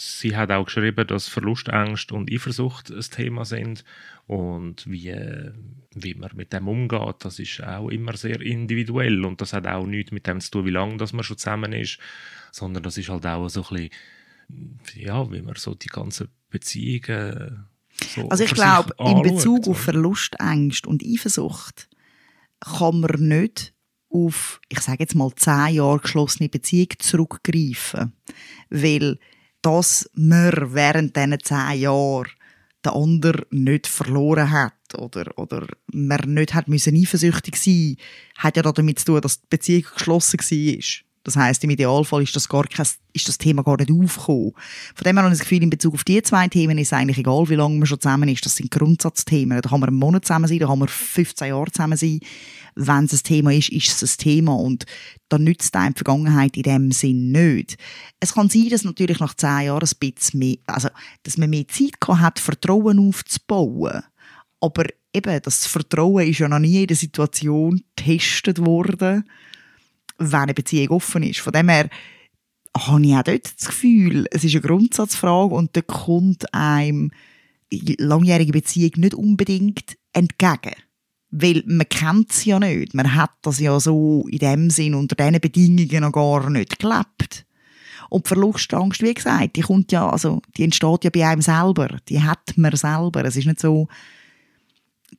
Sie 0.00 0.36
hat 0.36 0.52
auch 0.52 0.64
geschrieben, 0.64 1.08
dass 1.08 1.26
Verlustängst 1.26 2.12
und 2.12 2.32
Eifersucht 2.32 2.90
ein 2.90 3.00
Thema 3.00 3.44
sind 3.44 3.84
und 4.28 4.88
wie, 4.88 5.12
wie 5.92 6.14
man 6.14 6.30
mit 6.36 6.52
dem 6.52 6.68
umgeht, 6.68 7.16
das 7.18 7.40
ist 7.40 7.64
auch 7.64 7.88
immer 7.88 8.16
sehr 8.16 8.40
individuell 8.40 9.24
und 9.24 9.40
das 9.40 9.52
hat 9.52 9.66
auch 9.66 9.86
nichts 9.86 10.12
mit 10.12 10.28
dem 10.28 10.40
zu 10.40 10.52
tun, 10.52 10.66
wie 10.66 10.70
lange 10.70 11.04
man 11.12 11.24
schon 11.24 11.36
zusammen 11.36 11.72
ist, 11.72 11.98
sondern 12.52 12.84
das 12.84 12.96
ist 12.96 13.08
halt 13.08 13.26
auch 13.26 13.48
so 13.48 13.66
ein 13.70 13.90
bisschen, 14.84 15.04
ja, 15.04 15.32
wie 15.32 15.42
man 15.42 15.56
so 15.56 15.74
die 15.74 15.88
ganzen 15.88 16.28
Beziehungen 16.48 17.66
so 18.02 18.28
Also 18.28 18.44
ich 18.44 18.54
glaube, 18.54 18.94
in 18.98 19.06
anschaut, 19.06 19.22
Bezug 19.22 19.68
auf 19.68 19.78
Verlustängste 19.78 20.88
und 20.88 21.02
Eifersucht 21.04 21.88
kann 22.60 23.00
man 23.00 23.28
nicht 23.28 23.74
auf, 24.10 24.60
ich 24.68 24.80
sage 24.80 24.98
jetzt 25.00 25.14
mal, 25.14 25.30
zehn 25.36 25.74
Jahre 25.74 26.00
geschlossene 26.00 26.48
Beziehung 26.48 26.88
zurückgreifen. 26.98 28.12
Weil 28.70 29.18
dass 29.62 30.08
man 30.14 30.74
während 30.74 31.16
diesen 31.16 31.40
zehn 31.40 31.80
Jahren 31.80 32.30
den 32.84 32.92
anderen 32.92 33.44
nicht 33.50 33.86
verloren 33.86 34.50
hat 34.50 34.72
oder, 34.96 35.36
oder 35.36 35.66
man 35.92 36.20
nicht 36.34 36.54
hat 36.54 36.68
müssen 36.68 36.96
eifersüchtig 36.96 37.56
sein 37.56 37.96
hat 38.36 38.56
ja 38.56 38.62
damit 38.62 39.00
zu 39.00 39.06
tun, 39.06 39.20
dass 39.20 39.40
die 39.40 39.46
Beziehung 39.50 39.84
geschlossen 39.94 40.38
war. 40.38 41.07
Das 41.24 41.36
heißt, 41.36 41.62
im 41.64 41.70
Idealfall 41.70 42.22
ist 42.22 42.34
das, 42.34 42.48
gar 42.48 42.64
kein, 42.64 42.86
ist 43.12 43.28
das 43.28 43.38
Thema 43.38 43.62
gar 43.62 43.76
nicht 43.76 43.90
aufgekommen. 43.90 44.52
Von 44.94 45.04
dem 45.04 45.16
her 45.16 45.24
habe 45.24 45.32
ich 45.32 45.38
das 45.38 45.48
Gefühl, 45.48 45.62
in 45.62 45.70
Bezug 45.70 45.94
auf 45.94 46.04
diese 46.04 46.22
zwei 46.22 46.48
Themen 46.48 46.78
ist 46.78 46.88
es 46.88 46.92
eigentlich 46.92 47.18
egal, 47.18 47.48
wie 47.48 47.54
lange 47.54 47.76
man 47.76 47.86
schon 47.86 48.00
zusammen 48.00 48.28
ist. 48.28 48.44
Das 48.44 48.56
sind 48.56 48.70
Grundsatzthemen. 48.70 49.60
Da 49.60 49.68
kann 49.68 49.80
man 49.80 49.88
einen 49.88 49.98
Monat 49.98 50.24
zusammen 50.24 50.48
sein, 50.48 50.58
da 50.58 50.66
kann 50.66 50.78
man 50.78 50.88
15 50.88 51.48
Jahre 51.48 51.70
zusammen 51.70 51.96
sein. 51.96 52.20
Wenn 52.76 53.04
es 53.04 53.12
ein 53.12 53.22
Thema 53.24 53.52
ist, 53.52 53.70
ist 53.70 54.02
es 54.02 54.14
ein 54.14 54.18
Thema. 54.18 54.54
Und 54.54 54.86
dann 55.28 55.44
nützt 55.44 55.74
einem 55.74 55.94
die 55.94 55.98
Vergangenheit 55.98 56.56
in 56.56 56.62
dem 56.62 56.92
Sinn 56.92 57.32
nicht. 57.32 57.76
Es 58.20 58.34
kann 58.34 58.48
sein, 58.48 58.68
dass 58.70 58.84
natürlich 58.84 59.20
nach 59.20 59.34
zehn 59.34 59.66
Jahren 59.66 59.88
ein 59.88 60.10
bisschen 60.12 60.38
mehr, 60.38 60.56
also, 60.66 60.88
dass 61.24 61.36
man 61.36 61.50
mehr 61.50 61.66
Zeit 61.68 61.96
hat, 62.08 62.38
Vertrauen 62.38 62.98
aufzubauen. 62.98 64.02
Aber 64.60 64.84
eben, 65.12 65.40
das 65.42 65.66
Vertrauen 65.66 66.26
ist 66.26 66.38
ja 66.38 66.48
noch 66.48 66.58
nie 66.58 66.82
in 66.82 66.86
der 66.86 66.96
Situation 66.96 67.82
getestet 67.96 68.64
worden, 68.64 69.24
wenn 70.18 70.40
eine 70.40 70.54
Beziehung 70.54 70.90
offen 70.90 71.22
ist. 71.22 71.40
Von 71.40 71.52
dem 71.52 71.68
her 71.68 71.88
habe 72.76 73.04
ich 73.04 73.14
auch 73.14 73.22
dort 73.22 73.54
das 73.58 73.66
Gefühl, 73.66 74.26
es 74.30 74.44
ist 74.44 74.54
eine 74.54 74.62
Grundsatzfrage 74.62 75.54
und 75.54 75.76
da 75.76 75.82
kommt 75.82 76.52
einem 76.52 77.10
langjährige 77.70 78.52
Beziehung 78.52 78.92
nicht 78.96 79.14
unbedingt 79.14 79.96
entgegen. 80.12 80.74
Weil 81.30 81.62
man 81.66 81.88
kennt 81.88 82.32
sie 82.32 82.50
ja 82.50 82.58
nicht. 82.58 82.94
Man 82.94 83.14
hat 83.14 83.32
das 83.42 83.60
ja 83.60 83.78
so 83.78 84.26
in 84.30 84.38
dem 84.38 84.70
Sinn 84.70 84.94
unter 84.94 85.14
diesen 85.14 85.40
Bedingungen 85.40 86.02
noch 86.02 86.12
gar 86.12 86.48
nicht 86.48 86.78
gelebt. 86.78 87.44
Und 88.08 88.24
die 88.24 88.28
Verlustangst, 88.28 89.02
wie 89.02 89.12
gesagt, 89.12 89.56
die 89.56 89.60
kommt 89.60 89.92
ja, 89.92 90.08
also, 90.08 90.40
die 90.56 90.64
entsteht 90.64 91.04
ja 91.04 91.10
bei 91.10 91.26
einem 91.26 91.42
selber. 91.42 91.98
Die 92.08 92.22
hat 92.22 92.56
man 92.56 92.74
selber. 92.74 93.24
Es 93.26 93.36
ist 93.36 93.46
nicht 93.46 93.60
so, 93.60 93.88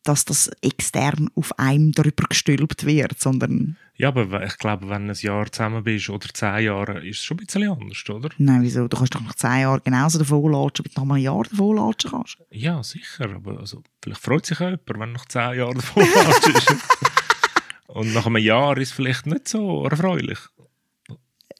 dass 0.03 0.25
das 0.25 0.49
extern 0.61 1.29
auf 1.35 1.57
einem 1.59 1.91
darüber 1.91 2.23
gestülpt 2.29 2.85
wird, 2.85 3.19
sondern, 3.19 3.77
Ja, 3.95 4.07
aber 4.09 4.43
ich 4.45 4.57
glaube, 4.57 4.89
wenn 4.89 5.07
du 5.07 5.13
ein 5.13 5.17
Jahr 5.19 5.51
zusammen 5.51 5.83
bist 5.83 6.09
oder 6.09 6.27
zehn 6.33 6.63
Jahre, 6.65 7.05
ist 7.05 7.17
es 7.19 7.25
schon 7.25 7.37
ein 7.37 7.45
bisschen 7.45 7.69
anders, 7.69 8.09
oder? 8.09 8.29
nein, 8.37 8.61
wieso? 8.61 8.87
Du 8.87 8.97
kannst 8.97 9.13
doch 9.15 9.21
nach 9.21 9.35
zehn 9.35 9.61
Jahren 9.61 9.81
genauso 9.83 10.19
davon 10.19 10.51
latschen, 10.51 10.85
wie 10.85 10.89
du 10.89 11.01
nach 11.01 11.15
einem 11.15 11.23
Jahr 11.23 11.43
davon 11.43 11.75
latschen 11.75 12.11
kannst. 12.11 12.37
Ja, 12.51 12.81
sicher. 12.81 13.29
Aber 13.35 13.59
also, 13.59 13.83
vielleicht 14.01 14.21
freut 14.21 14.45
sich 14.45 14.59
jemand, 14.59 14.81
wenn 14.87 14.99
du 14.99 15.05
nach 15.07 15.25
zehn 15.25 15.57
Jahren 15.57 15.75
davon 15.75 16.03
ist. 16.03 16.75
Und 17.87 18.13
nach 18.13 18.25
einem 18.27 18.37
Jahr 18.37 18.77
ist 18.77 18.89
es 18.89 18.95
vielleicht 18.95 19.25
nicht 19.25 19.47
so 19.47 19.83
erfreulich. 19.85 20.37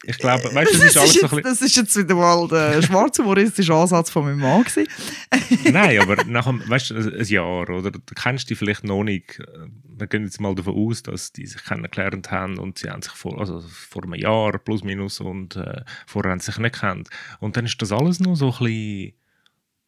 Ich 0.04 0.16
glaube, 0.16 0.44
weißt 0.54 0.74
du, 0.74 0.78
das 0.78 0.86
ist 0.86 0.96
alles 0.96 1.12
so 1.12 1.18
ein 1.18 1.22
jetzt, 1.22 1.30
bisschen... 1.30 1.42
das 1.42 1.62
ist 1.62 1.76
jetzt 1.76 1.96
wieder 1.96 2.14
mal 2.14 2.48
der 2.48 2.80
schwarzhumoristische 2.80 3.74
Ansatz 3.74 4.08
von 4.08 4.24
meinem 4.24 4.40
Mann 4.40 4.64
gewesen. 4.64 4.88
Nein, 5.72 6.00
aber 6.00 6.24
nach 6.24 6.46
einem, 6.46 6.66
weißt 6.66 6.90
du, 6.90 6.94
ein 6.96 7.24
Jahr, 7.26 7.68
oder? 7.68 7.90
Du 7.90 8.00
kennst 8.14 8.48
die 8.48 8.54
vielleicht 8.54 8.84
noch 8.84 9.04
nicht. 9.04 9.42
Wir 9.84 10.06
gehen 10.06 10.24
jetzt 10.24 10.40
mal 10.40 10.54
davon 10.54 10.74
aus, 10.74 11.02
dass 11.02 11.32
die 11.32 11.46
sich 11.46 11.62
kennengelernt 11.62 12.30
haben 12.30 12.58
und 12.58 12.78
sie 12.78 12.88
haben 12.88 13.02
sich 13.02 13.12
vor, 13.12 13.38
also 13.38 13.60
vor 13.60 14.04
einem 14.04 14.14
Jahr 14.14 14.58
plus 14.58 14.82
minus 14.82 15.20
und 15.20 15.56
äh, 15.56 15.82
vorher 16.06 16.32
haben 16.32 16.40
sie 16.40 16.46
sich 16.46 16.58
nicht 16.58 16.80
kennt. 16.80 17.10
Und 17.40 17.58
dann 17.58 17.66
ist 17.66 17.80
das 17.82 17.92
alles 17.92 18.20
noch 18.20 18.36
so 18.36 18.46
ein 18.46 18.58
bisschen 18.58 19.12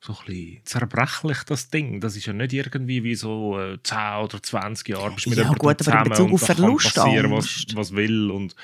so 0.04 0.12
ein 0.12 0.26
bisschen 0.26 0.60
zerbrechlich, 0.64 1.44
das 1.44 1.70
Ding. 1.70 2.00
Das 2.00 2.16
ist 2.16 2.26
ja 2.26 2.32
nicht 2.32 2.52
irgendwie 2.52 3.04
wie 3.04 3.14
so 3.14 3.58
äh, 3.58 3.78
10 3.82 3.98
oder 4.24 4.42
20 4.42 4.88
Jahre 4.88 5.12
bist 5.12 5.28
mit 5.28 5.38
Ja, 5.38 5.48
gut, 5.48 5.88
aber 5.88 6.04
in 6.04 6.10
Bezug 6.10 6.32
auf 6.32 6.40
passieren, 6.44 7.30
was, 7.30 7.66
was 7.74 7.94
will. 7.94 8.30
Und 8.30 8.56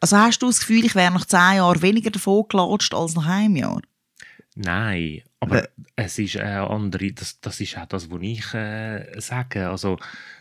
Also 0.00 0.16
hast 0.16 0.40
du 0.42 0.46
das 0.46 0.60
Gefühl, 0.60 0.84
ich 0.84 0.94
wäre 0.94 1.12
nach 1.12 1.26
zehn 1.26 1.56
Jahren 1.56 1.82
weniger 1.82 2.10
davon 2.10 2.44
gelatscht 2.48 2.94
als 2.94 3.14
nach 3.14 3.26
einem 3.26 3.56
Jahr? 3.56 3.82
Nein, 4.56 5.22
aber 5.38 5.68
es 5.96 6.18
ist 6.18 6.36
äh, 6.36 6.40
andere, 6.42 7.12
das, 7.12 7.40
das 7.40 7.60
ist 7.60 7.78
auch 7.78 7.86
das, 7.86 8.10
was 8.10 8.18
ich 8.22 8.52
äh, 8.54 9.20
sage. 9.20 9.68
Also 9.68 9.98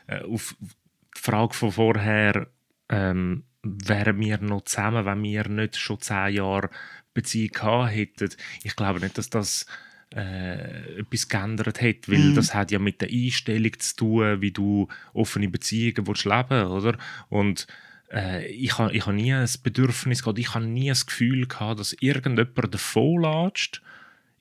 äh, 0.08 0.22
auf 0.24 0.56
die 0.60 1.22
Frage 1.22 1.54
von 1.54 1.72
vorher, 1.72 2.48
ähm, 2.90 3.44
wären 3.62 4.20
wir 4.20 4.38
noch 4.40 4.64
zusammen, 4.64 5.06
wenn 5.06 5.22
wir 5.24 5.48
nicht 5.48 5.78
schon 5.78 6.00
zehn 6.02 6.36
Jahre 6.36 6.70
Beziehung 7.14 7.52
gehabt 7.52 7.94
hätten. 7.94 8.30
Ich 8.64 8.76
glaube 8.76 9.00
nicht, 9.00 9.18
dass 9.18 9.30
das 9.30 9.66
äh, 10.16 11.00
etwas 11.00 11.28
geändert 11.28 11.82
hat, 11.82 12.08
weil 12.10 12.18
Mhm. 12.20 12.34
das 12.36 12.54
hat 12.54 12.72
ja 12.72 12.80
mit 12.80 13.02
der 13.02 13.10
Einstellung 13.10 13.78
zu 13.80 13.96
tun, 13.96 14.42
wie 14.42 14.52
du 14.52 14.88
offene 15.14 15.50
Beziehungen 15.50 16.08
willst 16.08 16.26
leben 16.26 16.68
oder? 16.68 16.98
Und 17.30 17.68
äh, 18.12 18.46
ich 18.48 18.78
habe 18.78 18.94
ich 18.94 19.06
ha 19.06 19.12
nie 19.12 19.34
ein 19.34 19.48
Bedürfnis 19.64 20.24
gehabt, 20.24 20.40
ich 20.40 20.54
habe 20.54 20.66
nie 20.66 20.90
das 20.90 21.06
Gefühl 21.06 21.48
gehabt, 21.48 21.80
dass 21.80 21.94
irgendjemand 21.94 22.74
davon 22.74 23.22
latscht. 23.22 23.82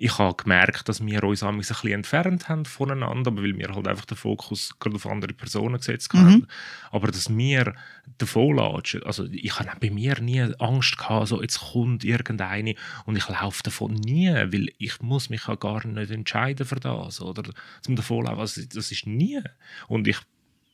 Ich 0.01 0.17
habe 0.17 0.41
gemerkt, 0.41 0.89
dass 0.89 1.05
wir 1.05 1.25
uns 1.25 1.43
ein 1.43 1.57
bisschen 1.57 1.91
entfernt 1.91 2.49
haben 2.49 2.65
voneinander, 2.65 3.33
aber 3.33 3.43
weil 3.43 3.59
wir 3.59 3.75
halt 3.75 3.89
einfach 3.89 4.05
den 4.05 4.17
Fokus 4.17 4.79
gerade 4.79 4.95
auf 4.95 5.07
andere 5.07 5.33
Personen 5.33 5.79
gesetzt 5.79 6.15
haben. 6.15 6.47
Aber 6.93 7.09
dass 7.09 7.37
wir 7.37 7.75
davon 8.17 8.55
latschen, 8.55 9.03
also 9.03 9.27
ich 9.33 9.59
habe 9.59 9.69
bei 9.81 9.91
mir 9.91 10.21
nie 10.21 10.41
Angst 10.61 10.99
gehabt, 10.99 11.27
so 11.27 11.43
jetzt 11.43 11.59
kommt 11.73 12.05
irgendeine 12.05 12.77
und 13.07 13.17
ich 13.17 13.29
laufe 13.29 13.65
davon 13.65 13.95
nie, 13.95 14.31
weil 14.31 14.69
ich 14.79 15.01
muss 15.03 15.31
mich 15.31 15.49
ja 15.49 15.57
gar 15.57 15.85
nicht 15.85 16.13
entscheiden 16.13 16.65
für 16.65 16.79
das, 16.79 17.21
oder 17.21 17.51
zum 17.81 17.97
davonlaufen, 17.97 18.39
also 18.39 18.63
das 18.73 18.93
ist 18.93 19.05
nie. 19.05 19.43
Und 19.89 20.07
ich, 20.07 20.19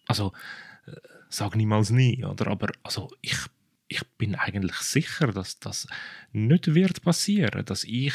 also 0.06 0.34
sage 1.28 1.56
niemals 1.56 1.90
nie, 1.90 2.24
oder? 2.24 2.48
Aber 2.48 2.72
also 2.82 3.10
ich, 3.20 3.38
ich 3.88 4.02
bin 4.18 4.34
eigentlich 4.34 4.76
sicher, 4.76 5.28
dass 5.28 5.58
das 5.58 5.86
nicht 6.32 6.74
wird 6.74 7.02
passieren, 7.02 7.64
dass 7.64 7.84
ich 7.84 8.14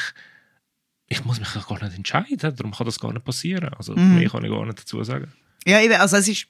ich 1.10 1.24
muss 1.24 1.40
mich 1.40 1.52
gar 1.52 1.82
nicht 1.82 1.96
entscheiden, 1.96 2.54
darum 2.56 2.72
kann 2.72 2.86
das 2.86 3.00
gar 3.00 3.12
nicht 3.12 3.24
passieren. 3.24 3.74
Also 3.74 3.94
mehr 3.94 4.30
kann 4.30 4.44
ich 4.44 4.50
gar 4.50 4.64
nicht 4.64 4.78
dazu 4.78 5.02
sagen. 5.02 5.32
Ja, 5.66 5.80
eben, 5.80 5.94
also 5.94 6.16
es 6.16 6.28
ist, 6.28 6.46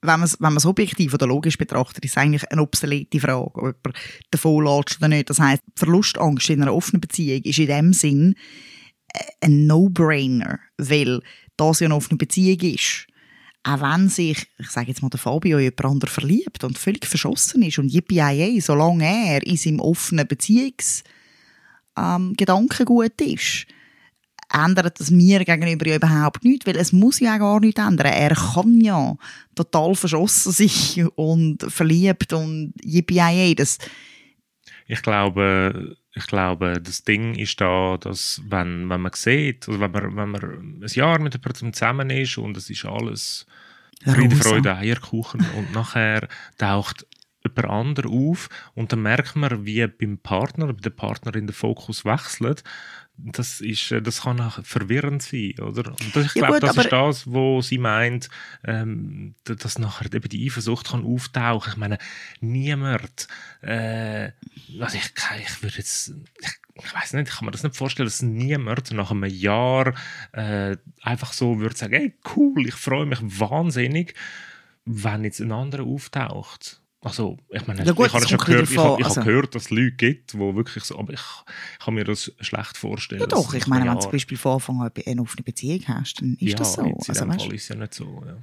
wenn 0.00 0.20
man 0.20 0.22
es 0.22 0.40
wenn 0.40 0.52
man's 0.52 0.64
objektiv 0.64 1.12
oder 1.12 1.26
logisch 1.26 1.58
betrachtet, 1.58 2.04
ist 2.04 2.12
es 2.12 2.16
eigentlich 2.16 2.50
eine 2.50 2.62
obsolete 2.62 3.18
Frage, 3.18 3.56
ob 3.56 3.56
jemand 3.56 3.98
davon 4.30 4.64
latscht 4.64 4.98
oder 4.98 5.08
nicht. 5.08 5.28
Das 5.28 5.40
heisst, 5.40 5.64
Verlustangst 5.74 6.48
in 6.50 6.62
einer 6.62 6.74
offenen 6.74 7.00
Beziehung 7.00 7.42
ist 7.42 7.58
in 7.58 7.66
dem 7.66 7.92
Sinn 7.92 8.36
äh, 9.12 9.24
ein 9.40 9.66
No-Brainer, 9.66 10.60
weil 10.78 11.20
das 11.56 11.80
ja 11.80 11.86
eine 11.86 11.96
offene 11.96 12.16
Beziehung 12.16 12.60
ist. 12.60 13.08
Auch 13.66 13.80
wenn 13.80 14.08
sich, 14.08 14.46
ich 14.58 14.70
sage 14.70 14.88
jetzt 14.88 15.02
mal, 15.02 15.08
der 15.08 15.18
Fabio 15.18 15.58
jemand 15.58 15.84
anderen 15.84 16.10
verliebt 16.12 16.62
und 16.62 16.78
völlig 16.78 17.04
verschossen 17.04 17.62
ist 17.62 17.78
und 17.78 17.92
yippie 17.92 18.60
solange 18.60 19.04
er 19.04 19.44
in 19.44 19.56
seinem 19.56 19.80
offenen 19.80 20.28
Beziehungs 20.28 21.02
ähm, 21.96 22.34
ist, 23.20 23.66
ändert 24.52 25.00
das 25.00 25.10
mir 25.10 25.44
gegenüber 25.44 25.86
ja 25.88 25.96
überhaupt 25.96 26.44
nichts, 26.44 26.66
weil 26.66 26.76
es 26.76 26.92
muss 26.92 27.18
ja 27.18 27.38
gar 27.38 27.58
nichts 27.58 27.80
ändern. 27.80 28.12
Er 28.12 28.34
kann 28.36 28.80
ja 28.80 29.16
total 29.56 29.96
verschossen 29.96 30.52
sein 30.68 31.08
und 31.16 31.64
verliebt 31.68 32.32
und 32.32 32.72
yippie 32.84 33.54
das 33.56 33.78
Ich 34.86 35.02
glaube, 35.02 35.96
ich 36.16 36.26
glaube, 36.26 36.80
das 36.82 37.04
Ding 37.04 37.34
ist 37.34 37.60
da, 37.60 37.98
dass 37.98 38.40
wenn, 38.48 38.88
wenn 38.88 39.02
man 39.02 39.12
sieht, 39.14 39.68
also 39.68 39.78
wenn 39.78 39.90
man, 39.90 40.16
wenn 40.16 40.30
man 40.30 40.42
ein 40.42 40.86
Jahr 40.86 41.18
mit 41.18 41.34
der 41.34 41.40
Person 41.40 41.74
zusammen 41.74 42.08
ist 42.08 42.38
und 42.38 42.56
es 42.56 42.70
ist 42.70 42.86
alles 42.86 43.46
Friede. 44.02 44.34
Freude, 44.36 44.76
Eierkuchen. 44.76 45.44
Und 45.56 45.72
nachher 45.72 46.26
taucht 46.56 47.06
jemand 47.48 47.70
anderer 47.70 48.10
auf 48.10 48.48
und 48.74 48.92
dann 48.92 49.02
merkt 49.02 49.36
man, 49.36 49.64
wie 49.64 49.86
beim 49.86 50.18
Partner, 50.18 50.66
bei 50.66 50.80
der 50.80 50.90
Partnerin 50.90 51.46
der 51.46 51.54
Fokus 51.54 52.04
wechselt. 52.04 52.62
Das, 53.18 53.62
ist, 53.62 53.92
äh, 53.92 54.02
das 54.02 54.22
kann 54.22 54.40
auch 54.40 54.62
verwirrend 54.62 55.22
sein, 55.22 55.54
oder? 55.60 55.90
Und 55.90 56.14
das, 56.14 56.26
ich 56.26 56.34
Ja 56.34 56.48
glaube, 56.48 56.60
das 56.60 56.76
ist 56.76 56.92
das, 56.92 57.26
wo 57.26 57.62
sie 57.62 57.78
meint, 57.78 58.28
ähm, 58.62 59.34
dass 59.44 59.78
nachher 59.78 60.12
eben 60.12 60.28
die 60.28 60.46
Eifersucht 60.46 60.90
kann 60.90 61.04
auftauchen. 61.04 61.72
Ich 61.72 61.78
meine, 61.78 61.96
niemand, 62.40 63.28
äh, 63.62 64.32
also 64.78 64.98
ich, 64.98 65.12
ich 65.40 65.62
würde 65.62 65.76
jetzt, 65.78 66.12
ich, 66.40 66.50
ich 66.74 66.94
weiß 66.94 67.14
nicht, 67.14 67.28
ich 67.28 67.36
kann 67.36 67.46
mir 67.46 67.52
das 67.52 67.62
nicht 67.62 67.76
vorstellen, 67.76 68.06
dass 68.06 68.20
niemand 68.20 68.90
nach 68.92 69.10
einem 69.10 69.24
Jahr 69.24 69.94
äh, 70.32 70.76
einfach 71.00 71.32
so 71.32 71.58
würde 71.58 71.76
sagen, 71.76 71.94
hey, 71.94 72.14
cool, 72.36 72.66
ich 72.66 72.74
freue 72.74 73.06
mich 73.06 73.20
wahnsinnig, 73.22 74.14
wenn 74.84 75.24
jetzt 75.24 75.40
ein 75.40 75.52
anderer 75.52 75.84
auftaucht. 75.84 76.82
Also, 77.06 77.38
ich 77.50 77.64
meine, 77.66 77.84
Ja 77.84 77.92
gut, 77.92 78.08
ich 78.08 78.12
habe 78.14 78.28
schon 78.28 78.38
gehört, 78.38 78.68
ich, 78.70 78.76
habe, 78.76 79.04
also- 79.04 79.20
gehört, 79.20 79.54
dass 79.54 79.64
es 79.66 79.70
Leute 79.70 79.92
gibt, 79.92 80.32
die 80.32 80.38
wirklich 80.38 80.82
so, 80.82 80.98
aber 80.98 81.12
ich, 81.12 81.20
kann 81.78 81.94
mir 81.94 82.02
das 82.04 82.32
schlecht 82.40 82.76
vorstellen. 82.76 83.20
Ja 83.20 83.26
doch, 83.28 83.54
ich 83.54 83.66
meine, 83.68 83.84
wenn 83.86 83.94
du 83.94 84.00
zum 84.00 84.10
Beispiel 84.10 84.36
von 84.36 84.54
Anfang 84.54 84.80
an 84.82 84.90
eine 85.06 85.20
offene 85.22 85.44
Beziehung 85.44 85.82
hast, 85.86 86.20
dann 86.20 86.34
ist 86.40 86.50
ja, 86.50 86.56
das 86.56 86.72
so. 86.74 86.82
In 86.82 86.94
Also, 86.94 87.12
dem 87.12 87.28
weißt, 87.28 87.42
Fall 87.42 87.54
ist 87.54 87.68
ja 87.68 87.76
nicht 87.76 87.94
so. 87.94 88.22
Ja. 88.26 88.36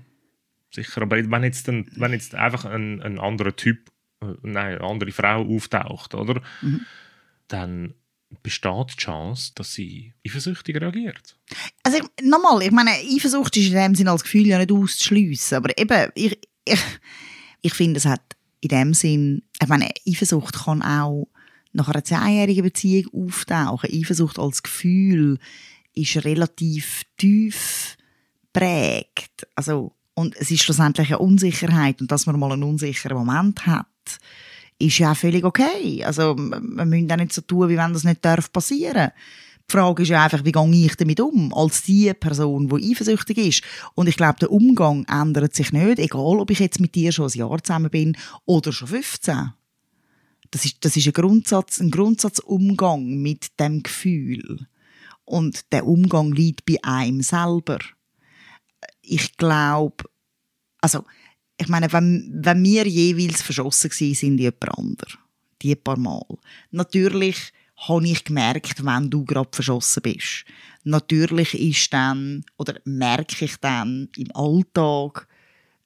Sicher, 0.72 1.02
aber 1.02 1.18
wenn 1.30 1.44
jetzt, 1.44 1.68
dann, 1.68 1.86
wenn 1.96 2.14
jetzt 2.14 2.36
einfach 2.36 2.66
ein, 2.66 3.02
ein 3.02 3.20
anderer 3.20 3.56
Typ, 3.56 3.92
äh, 4.22 4.28
nein, 4.44 4.78
eine 4.78 4.82
andere 4.82 5.12
Frau 5.12 5.42
auftaucht, 5.46 6.16
oder? 6.16 6.42
Mhm. 6.62 6.82
Dann 7.50 7.94
besteht 8.42 8.94
die 8.94 8.98
Chance, 8.98 9.52
dass 9.56 9.74
sie 9.74 10.14
eifersüchtig 10.26 10.78
reagiert. 10.80 11.38
also 11.84 12.00
nochmal, 12.24 12.64
ich 12.64 12.72
meine, 12.72 12.92
Eifersucht 12.92 13.56
ist 13.58 13.68
in 13.68 13.74
dem 13.74 13.94
Sinne 13.96 14.12
als 14.12 14.24
Gefühl 14.24 14.48
ja 14.48 14.58
nicht 14.58 14.72
auszuschliessen, 14.72 15.58
aber 15.58 15.78
eben, 15.78 16.12
ich, 16.16 16.40
ich, 16.66 16.80
ich 17.62 17.74
finde, 17.74 17.98
es 17.98 18.06
hat 18.06 18.22
in 18.64 18.70
dem 18.70 18.94
Sinn, 18.94 19.44
ich 19.62 19.68
meine, 19.68 19.90
Eifersucht 20.08 20.64
kann 20.64 20.82
auch 20.82 21.28
nach 21.74 21.90
einer 21.90 22.04
zehnjährigen 22.04 22.64
Beziehung 22.64 23.28
auftauchen. 23.28 23.90
Eifersucht 23.92 24.40
als 24.40 24.64
Gefühl 24.64 25.38
ist 25.94 26.24
relativ 26.24 27.04
tief 27.18 27.98
prägt. 28.54 29.48
Also, 29.56 29.92
und 30.14 30.36
es 30.38 30.50
ist 30.50 30.64
schlussendlich 30.64 31.10
eine 31.10 31.20
Unsicherheit 31.20 32.00
und 32.00 32.12
dass 32.12 32.26
man 32.26 32.40
mal 32.40 32.54
einen 32.54 32.64
unsicheren 32.64 33.18
Moment 33.18 33.66
hat, 33.66 33.88
ist 34.80 34.98
ja 35.00 35.12
auch 35.12 35.18
völlig 35.18 35.44
okay. 35.44 36.04
Also, 36.06 36.32
m- 36.32 36.74
wir 36.76 36.86
müssen 36.86 37.12
auch 37.12 37.18
nicht 37.18 37.34
so 37.34 37.42
tun, 37.42 37.68
wie 37.70 37.78
wenn 37.78 37.94
das 37.94 38.04
nicht 38.06 38.24
darf 38.24 38.52
passieren 38.52 39.12
Die 39.70 39.72
Frage 39.72 40.04
ist 40.04 40.10
ja 40.10 40.24
einfach, 40.24 40.46
wie 40.46 40.52
gehe 40.52 40.86
ich 40.86 40.96
damit 40.96 41.20
um, 41.20 41.54
als 41.54 41.84
die 41.84 42.14
Person, 42.14 42.68
die 42.68 42.92
eifersüchtig 42.92 43.38
ist. 43.38 43.64
Und 43.96 44.08
ich 44.08 44.18
glaube, 44.18 44.40
der 44.40 44.52
Umgang 44.52 45.06
ändert 45.06 45.56
sich 45.56 45.72
nicht, 45.72 46.00
egal 46.00 46.40
ob 46.40 46.52
ich 46.52 46.60
jetzt 46.60 46.80
mit 46.80 46.94
dir 46.96 47.12
schon 47.12 47.28
ein 47.28 47.38
Jahr 47.38 47.64
zusammen 47.64 47.90
bin 47.90 48.18
oder 48.46 48.72
schon 48.72 48.90
15. 48.90 49.54
Das 50.52 50.66
ist, 50.66 50.86
das 50.86 50.96
ist 50.96 51.08
ein 51.08 51.14
Grundsatz, 51.14 51.80
ein 51.80 51.90
Grundsatzumgang 51.90 53.18
mit 53.22 53.60
dem 53.60 53.82
Gefühl. 53.82 54.68
Und 55.26 55.72
der 55.72 55.88
Umgang 55.88 56.32
liegt 56.32 56.66
bei 56.66 56.78
einem 56.84 57.22
selber. 57.22 57.80
Ich 59.02 59.36
glaube, 59.38 60.04
also, 60.82 61.06
ich 61.58 61.70
meine, 61.70 61.92
wenn, 61.94 62.30
wenn 62.44 62.64
wir 62.64 62.88
jeweils 62.88 63.42
verschossen 63.42 63.90
waren 63.90 64.14
sind 64.14 64.34
in 64.34 64.38
jemand 64.38 64.78
anderes, 64.78 65.18
die 65.62 65.76
paar 65.76 65.98
Mal, 65.98 66.26
natürlich 66.72 67.54
habe 67.88 68.08
ich 68.08 68.24
gemerkt, 68.24 68.86
wenn 68.86 69.10
du 69.10 69.26
gerade 69.26 69.50
verschossen 69.52 70.04
bist. 70.04 70.46
Natürlich 70.84 71.54
ist 71.54 71.94
dann, 71.94 72.44
oder 72.58 72.80
merke 72.86 73.46
ich 73.46 73.58
dann 73.58 74.10
im 74.18 74.36
Alltag, 74.36 75.28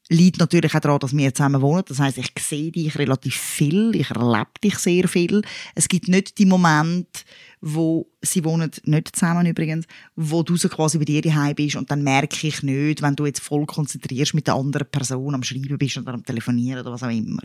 liegt 0.09 0.39
natürlich 0.39 0.73
auch 0.73 0.79
daran, 0.79 0.99
dass 0.99 1.15
wir 1.15 1.33
zusammen 1.33 1.61
wohnen. 1.61 1.83
Das 1.87 1.99
heißt, 1.99 2.17
ich 2.17 2.31
sehe 2.39 2.71
dich 2.71 2.97
relativ 2.97 3.35
viel, 3.35 3.95
ich 3.95 4.09
erlebe 4.09 4.47
dich 4.63 4.77
sehr 4.77 5.07
viel. 5.07 5.41
Es 5.75 5.87
gibt 5.87 6.07
nicht 6.07 6.37
die 6.37 6.45
Momente, 6.45 7.21
wo 7.61 8.07
sie 8.21 8.43
wohnen 8.43 8.71
nicht 8.83 9.15
zusammen 9.15 9.45
übrigens, 9.45 9.85
wo 10.15 10.43
du 10.43 10.55
so 10.55 10.69
quasi 10.69 10.97
bei 10.97 11.05
dir 11.05 11.21
daheim 11.21 11.55
bist 11.55 11.75
und 11.75 11.91
dann 11.91 12.03
merke 12.03 12.47
ich 12.47 12.63
nicht, 12.63 13.01
wenn 13.01 13.15
du 13.15 13.25
jetzt 13.25 13.41
voll 13.41 13.65
konzentrierst 13.65 14.33
mit 14.33 14.47
der 14.47 14.55
anderen 14.55 14.89
Person 14.89 15.35
am 15.35 15.43
Schreiben 15.43 15.77
bist 15.77 15.97
oder 15.97 16.13
am 16.13 16.23
Telefonieren 16.23 16.81
oder 16.81 16.91
was 16.91 17.03
auch 17.03 17.09
immer. 17.09 17.43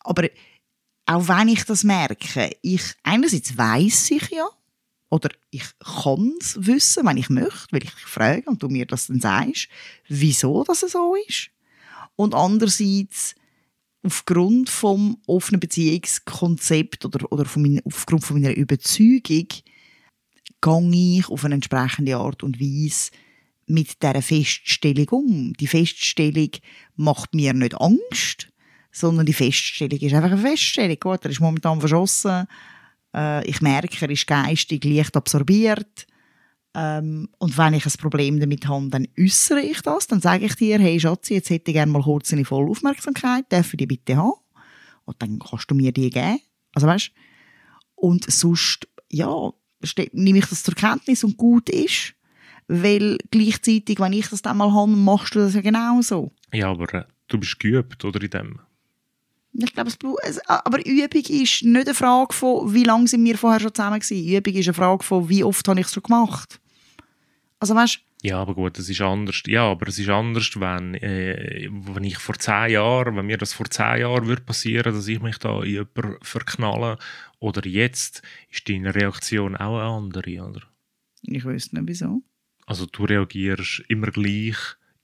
Aber 0.00 0.28
auch 1.06 1.28
wenn 1.28 1.48
ich 1.48 1.64
das 1.64 1.84
merke, 1.84 2.56
ich 2.62 2.82
einerseits 3.02 3.56
weiß 3.56 4.10
ich 4.12 4.30
ja, 4.30 4.48
oder 5.10 5.30
ich 5.50 5.64
kann 5.78 6.34
es 6.40 6.56
wissen, 6.66 7.06
wenn 7.06 7.18
ich 7.18 7.28
möchte, 7.30 7.68
weil 7.70 7.84
ich 7.84 7.92
frage 7.92 8.50
und 8.50 8.62
du 8.62 8.68
mir 8.68 8.86
das 8.86 9.06
dann 9.06 9.20
sagst, 9.20 9.68
wieso 10.08 10.64
das 10.64 10.80
so 10.80 11.14
ist. 11.28 11.50
Und 12.16 12.34
andererseits, 12.34 13.34
aufgrund 14.02 14.70
vom 14.70 15.18
offenen 15.26 15.60
Beziehungskonzept 15.60 17.04
oder, 17.04 17.30
oder 17.30 17.44
von 17.44 17.62
meiner, 17.62 17.80
aufgrund 17.84 18.24
von 18.24 18.40
meiner 18.40 18.56
Überzeugung, 18.56 19.48
gehe 20.60 21.18
ich 21.18 21.28
auf 21.28 21.44
eine 21.44 21.54
entsprechende 21.54 22.16
Art 22.16 22.42
und 22.42 22.60
Weise 22.60 23.10
mit 23.66 24.02
dieser 24.02 24.22
Feststellung 24.22 25.08
um. 25.10 25.52
Die 25.54 25.66
Feststellung 25.66 26.50
macht 26.96 27.34
mir 27.34 27.52
nicht 27.52 27.80
Angst, 27.80 28.48
sondern 28.94 29.26
die 29.26 29.32
Feststellung 29.32 29.98
ist 29.98 30.14
einfach 30.14 30.30
eine 30.30 30.40
Feststellung. 30.40 30.96
Gut, 31.00 31.24
er 31.24 31.30
ist 31.30 31.40
momentan 31.40 31.80
verschossen. 31.80 32.46
Äh, 33.14 33.44
ich 33.46 33.60
merke, 33.60 33.96
er 34.00 34.10
ist 34.10 34.26
geistig 34.26 34.84
leicht 34.84 35.16
absorbiert. 35.16 36.06
Ähm, 36.74 37.28
und 37.38 37.58
wenn 37.58 37.74
ich 37.74 37.84
ein 37.84 37.92
Problem 37.98 38.38
damit 38.38 38.68
habe, 38.68 38.88
dann 38.88 39.08
äußere 39.18 39.60
ich 39.60 39.82
das. 39.82 40.06
Dann 40.06 40.20
sage 40.20 40.46
ich 40.46 40.54
dir, 40.54 40.78
hey 40.78 40.98
Schatzi, 40.98 41.34
jetzt 41.34 41.50
hätte 41.50 41.72
ich 41.72 41.74
gerne 41.74 41.90
mal 41.90 42.02
kurz 42.02 42.32
eine 42.32 42.44
volle 42.44 42.70
Aufmerksamkeit. 42.70 43.46
Darf 43.48 43.74
ich 43.74 43.78
die 43.78 43.86
bitte 43.86 44.16
haben? 44.16 44.32
Und 45.04 45.20
dann 45.20 45.40
kannst 45.40 45.70
du 45.70 45.74
mir 45.74 45.92
die 45.92 46.10
geben. 46.10 46.38
Also 46.72 46.86
weißt 46.86 47.10
Und 47.96 48.30
sonst, 48.30 48.88
ja, 49.10 49.52
nehme 50.12 50.38
ich 50.38 50.46
das 50.46 50.62
zur 50.62 50.74
Kenntnis 50.74 51.24
und 51.24 51.36
gut 51.36 51.68
ist. 51.68 52.14
Weil 52.68 53.18
gleichzeitig, 53.30 53.98
wenn 53.98 54.12
ich 54.12 54.28
das 54.28 54.40
dann 54.40 54.56
mal 54.56 54.72
habe, 54.72 54.92
machst 54.92 55.34
du 55.34 55.40
das 55.40 55.54
ja 55.54 55.60
genauso. 55.60 56.32
Ja, 56.52 56.70
aber 56.70 56.92
äh, 56.94 57.04
du 57.26 57.38
bist 57.38 57.58
geübt, 57.58 58.04
oder, 58.04 58.22
in 58.22 58.30
dem? 58.30 58.60
Ich 59.56 59.72
glaube, 59.72 59.90
es, 60.22 60.38
aber 60.48 60.84
Übung 60.84 61.22
ist 61.22 61.62
nicht 61.62 61.86
eine 61.86 61.94
Frage 61.94 62.34
von, 62.34 62.74
wie 62.74 62.82
lange 62.82 63.06
sind 63.06 63.24
wir 63.24 63.38
vorher 63.38 63.60
schon 63.60 63.74
zusammen 63.74 64.00
gewesen. 64.00 64.36
Übung 64.36 64.54
ist 64.54 64.66
eine 64.66 64.74
Frage 64.74 65.04
von, 65.04 65.28
wie 65.28 65.44
oft 65.44 65.66
habe 65.68 65.80
ich 65.80 65.86
es 65.86 65.94
schon 65.94 66.02
gemacht. 66.02 66.60
Also 67.60 67.74
weißt 67.76 68.00
Ja, 68.22 68.38
aber 68.40 68.54
gut, 68.54 68.78
es 68.78 68.88
ist 68.88 69.00
anders. 69.00 69.42
Ja, 69.46 69.70
aber 69.70 69.86
es 69.88 69.98
ist 69.98 70.08
anders, 70.08 70.50
wenn, 70.58 70.94
äh, 70.94 71.68
wenn 71.70 72.04
ich 72.04 72.18
vor 72.18 72.34
zehn 72.36 72.70
Jahren, 72.70 73.16
wenn 73.16 73.26
mir 73.26 73.38
das 73.38 73.52
vor 73.52 73.70
zehn 73.70 74.00
Jahren 74.00 74.26
würde 74.26 74.42
passieren, 74.42 74.92
dass 74.92 75.06
ich 75.06 75.22
mich 75.22 75.38
da 75.38 75.62
in 75.62 75.70
jemanden 75.70 76.16
verknalle, 76.22 76.98
oder 77.38 77.66
jetzt, 77.66 78.22
ist 78.50 78.68
deine 78.68 78.94
Reaktion 78.94 79.56
auch 79.56 79.78
eine 79.78 79.88
andere, 79.88 80.42
oder? 80.42 80.62
ich 81.22 81.44
wüsste 81.44 81.76
nicht 81.76 81.88
wieso. 81.88 82.22
Also 82.66 82.86
du 82.86 83.04
reagierst 83.04 83.82
immer 83.88 84.08
gleich 84.08 84.56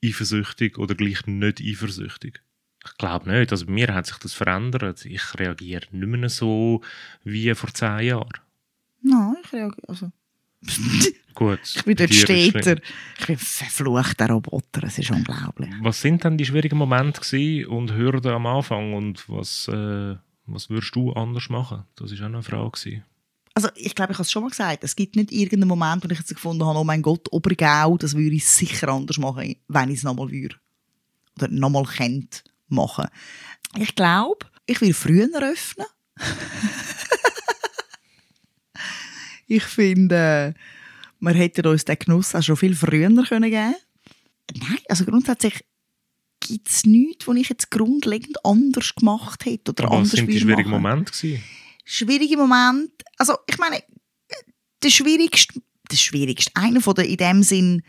eifersüchtig 0.05 0.79
oder 0.79 0.95
gleich 0.95 1.27
nicht 1.27 1.61
eifersüchtig? 1.61 2.43
Ich 2.85 2.97
glaube 2.97 3.31
nicht. 3.31 3.53
Also 3.53 3.67
bei 3.67 3.73
mir 3.73 3.95
hat 3.95 4.07
sich 4.07 4.17
das 4.19 4.33
verändert. 4.33 5.05
Ich 5.05 5.39
reagiere 5.39 5.87
nicht 5.91 6.09
mehr 6.09 6.29
so 6.29 6.81
wie 7.25 7.55
vor 7.55 7.73
zehn 7.73 8.01
Jahren. 8.01 8.41
Nein, 9.03 9.37
ich 9.45 9.53
reagiere. 9.53 9.89
Also. 9.89 10.13
Gut. 11.35 11.61
ich 11.63 11.85
bin 11.85 11.97
dort 11.97 12.13
steter. 12.13 12.77
Ich 13.19 13.27
bin 13.27 13.39
verfluchter 13.39 14.29
Roboter. 14.29 14.85
Es 14.85 14.99
ist 14.99 15.11
unglaublich. 15.11 15.71
Was 15.81 16.01
sind 16.01 16.25
denn 16.25 16.37
die 16.37 16.45
schwierigen 16.45 16.77
Momente 16.77 17.69
und 17.69 17.93
Hürden 17.93 18.33
am 18.33 18.47
Anfang 18.47 18.95
und 18.95 19.29
was, 19.29 19.69
äh, 19.69 20.17
was 20.47 20.69
würdest 20.69 20.95
du 20.95 21.13
anders 21.13 21.49
machen? 21.49 21.85
Das 21.97 22.13
ist 22.13 22.21
auch 22.21 22.27
eine 22.27 22.43
Frage. 22.43 22.71
Gewesen. 22.71 23.05
Also 23.55 23.69
ich 23.75 23.95
glaube, 23.95 24.13
ich 24.13 24.19
habe 24.19 24.23
es 24.23 24.33
schon 24.33 24.43
mal 24.43 24.51
gesagt. 24.51 24.85
Es 24.85 24.97
gibt 24.97 25.17
nicht 25.17 25.33
irgendeinen 25.33 25.69
Moment, 25.69 26.05
wo 26.05 26.09
ich 26.11 26.19
jetzt 26.19 26.35
gefunden 26.35 26.65
habe, 26.65 26.79
oh 26.79 26.85
mein 26.85 27.03
Gott, 27.03 27.31
Obergau, 27.31 27.97
das 27.97 28.15
würde 28.15 28.37
ich 28.37 28.47
sicher 28.47 28.89
anders 28.89 29.19
machen, 29.19 29.57
wenn 29.69 29.91
ich 29.91 29.99
es 29.99 30.03
nochmal 30.03 30.31
würde. 30.31 30.57
Oder 31.37 31.49
nochmal 31.49 31.85
kennt 31.85 32.45
machen. 32.71 33.07
Ich 33.77 33.95
glaube, 33.95 34.47
ich 34.67 34.81
will 34.81 34.95
früher 34.95 35.29
öffnen. 35.43 35.87
ich 39.47 39.65
finde, 39.65 40.55
wir 41.21 41.35
hätten 41.35 41.67
uns 41.67 41.85
den 41.85 41.99
Genuss 41.99 42.35
auch 42.35 42.43
schon 42.43 42.57
viel 42.57 42.75
früher 42.75 43.09
können 43.25 43.51
geben 43.51 43.75
Nein, 44.59 44.79
also 44.89 45.05
grundsätzlich 45.05 45.65
gibt 46.41 46.69
es 46.69 46.85
nichts, 46.85 47.29
was 47.29 47.37
ich 47.37 47.49
jetzt 47.49 47.71
grundlegend 47.71 48.45
anders 48.45 48.95
gemacht 48.95 49.45
hätte 49.45 49.71
oder 49.71 49.85
Aber 49.85 49.93
was 49.93 49.99
anders 49.99 50.13
sind 50.13 50.27
die 50.27 50.41
schwierigen 50.41 50.71
machen. 50.71 50.83
Momente 50.83 51.13
gewesen? 51.13 51.43
schwierige 51.91 52.37
Moment. 52.37 52.93
Also, 53.19 53.37
ich 53.47 53.59
meine, 53.59 53.83
der 54.83 54.91
schwierigste, 54.91 55.61
der 55.91 55.97
schwierigste, 55.97 56.53
einer 56.55 56.81
von 56.81 56.95
der 56.95 57.07
in 57.09 57.17
dem 57.17 57.43
Sinn 57.43 57.83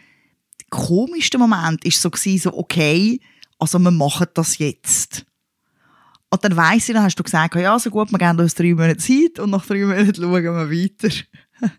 komischsten 0.70 1.39
Moment 1.39 1.84
ist 1.86 2.02
so 2.02 2.10
gewesen, 2.10 2.39
so 2.39 2.58
okay, 2.58 3.20
also 3.62 3.78
wir 3.80 3.91
machen 3.91 4.28
das 4.34 4.58
jetzt. 4.58 5.26
Und 6.30 6.43
dann 6.43 6.56
weiss 6.56 6.89
ich, 6.89 6.95
dann 6.95 7.04
hast 7.04 7.15
du 7.15 7.24
gesagt, 7.24 7.56
ja, 7.56 7.78
so 7.78 7.89
gut, 7.89 8.12
wir 8.12 8.17
geben 8.17 8.39
uns 8.39 8.56
drei 8.56 8.74
Monate 8.74 8.97
Zeit 8.97 9.38
und 9.38 9.52
nach 9.52 9.65
drei 9.65 9.86
Monaten 9.86 10.15
schauen 10.15 10.32
wir 10.32 10.71
weiter. 10.71 11.15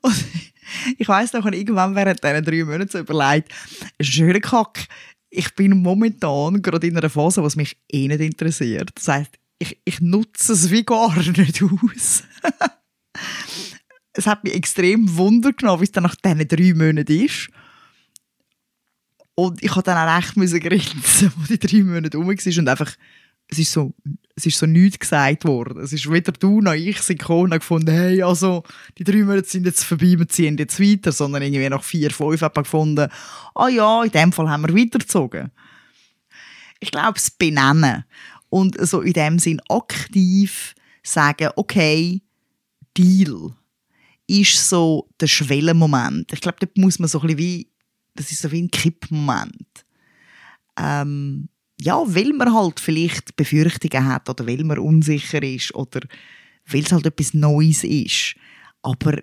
und 0.00 0.24
ich 0.96 1.06
weiss 1.06 1.32
noch, 1.32 1.44
irgendwann 1.44 1.94
während 1.94 2.22
diesen 2.24 2.44
drei 2.44 2.64
Monaten 2.64 2.90
so 2.90 2.98
überlegt, 2.98 3.52
schöner 4.00 4.40
Kack. 4.40 4.86
ich 5.28 5.54
bin 5.54 5.82
momentan 5.82 6.62
gerade 6.62 6.86
in 6.86 6.96
einer 6.96 7.10
Phase, 7.10 7.42
was 7.42 7.56
mich 7.56 7.76
eh 7.92 8.08
nicht 8.08 8.20
interessiert. 8.20 8.90
Das 8.94 9.08
heisst, 9.08 9.38
ich, 9.58 9.78
ich 9.84 10.00
nutze 10.00 10.54
es 10.54 10.70
wie 10.70 10.84
gar 10.84 11.14
nicht 11.18 11.62
aus. 11.62 12.22
es 14.14 14.26
hat 14.26 14.44
mich 14.44 14.54
extrem 14.54 15.14
Wunder 15.16 15.52
genommen, 15.52 15.80
wie 15.80 15.86
es 15.86 15.92
dann 15.92 16.04
nach 16.04 16.14
diesen 16.14 16.48
drei 16.48 16.72
Monaten 16.72 17.24
ist. 17.24 17.50
Und 19.36 19.62
ich 19.62 19.68
musste 19.68 19.82
dann 19.84 20.08
auch 20.08 20.16
recht 20.16 20.36
müssen 20.36 20.60
grinsen, 20.60 21.32
wo 21.36 21.46
die 21.46 21.58
drei 21.58 21.84
Monate 21.84 22.16
rum 22.16 22.26
war 22.26 22.58
und 22.58 22.68
einfach, 22.68 22.96
es 23.48 23.58
ist 23.58 23.70
so, 23.70 23.94
es 24.34 24.46
ist 24.46 24.58
so 24.58 24.66
nichts 24.66 24.98
gesagt 24.98 25.44
worden. 25.44 25.78
Es 25.78 25.92
ist 25.92 26.10
weder 26.10 26.32
du 26.32 26.60
noch 26.60 26.72
ich 26.72 27.00
sind 27.02 27.20
gekommen 27.20 27.52
und 27.52 27.58
gefunden, 27.58 27.90
hey, 27.90 28.22
also, 28.22 28.64
die 28.98 29.04
drei 29.04 29.22
Monate 29.22 29.48
sind 29.48 29.66
jetzt 29.66 29.84
vorbei, 29.84 30.18
wir 30.18 30.26
ziehen 30.26 30.56
jetzt 30.56 30.80
weiter, 30.80 31.12
sondern 31.12 31.42
irgendwie 31.42 31.68
nach 31.68 31.84
vier, 31.84 32.10
fünf 32.10 32.40
hat 32.40 32.56
man 32.56 32.64
gefunden, 32.64 33.08
ah 33.54 33.68
ja, 33.68 34.02
in 34.02 34.10
dem 34.10 34.32
Fall 34.32 34.48
haben 34.48 34.66
wir 34.66 34.74
weitergezogen. 34.74 35.52
Ich 36.80 36.90
glaube, 36.90 37.14
das 37.14 37.30
Benennen 37.30 38.04
und 38.48 38.76
so 38.86 39.02
in 39.02 39.12
dem 39.12 39.38
Sinn 39.38 39.60
aktiv 39.68 40.74
sagen, 41.02 41.50
okay, 41.56 42.22
Deal, 42.96 43.52
ist 44.26 44.68
so 44.68 45.08
der 45.20 45.26
Schwellenmoment. 45.26 46.32
Ich 46.32 46.40
glaube, 46.40 46.58
dort 46.60 46.76
muss 46.78 46.98
man 46.98 47.08
so 47.08 47.20
ein 47.20 47.26
bisschen 47.26 47.38
wie, 47.38 47.68
das 48.16 48.32
ist 48.32 48.42
so 48.42 48.50
wie 48.52 48.62
ein 48.62 48.70
Kippmoment. 48.70 49.86
Ähm, 50.78 51.48
ja, 51.80 52.02
weil 52.06 52.32
man 52.32 52.54
halt 52.54 52.80
vielleicht 52.80 53.36
Befürchtungen 53.36 54.06
hat 54.06 54.28
oder 54.28 54.46
weil 54.46 54.64
man 54.64 54.78
unsicher 54.78 55.42
ist 55.42 55.74
oder 55.74 56.00
weil 56.66 56.82
es 56.82 56.92
halt 56.92 57.06
etwas 57.06 57.34
Neues 57.34 57.84
ist. 57.84 58.34
Aber 58.82 59.18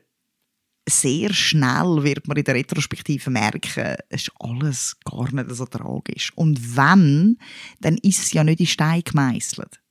sehr 0.88 1.34
schnell 1.34 2.04
wird 2.04 2.28
man 2.28 2.38
in 2.38 2.44
der 2.44 2.56
Retrospektive 2.56 3.30
merken, 3.30 3.96
es 4.10 4.24
ist 4.24 4.32
alles 4.40 4.98
gar 5.06 5.32
nicht 5.34 5.50
so 5.50 5.66
tragisch. 5.66 6.32
Und 6.36 6.76
wenn, 6.76 7.38
dann 7.80 7.98
ist 7.98 8.20
es 8.20 8.34
ja 8.34 8.44
nicht 8.44 8.60
in 8.60 8.68
Stein 8.68 9.02
gemeißelt 9.04 9.83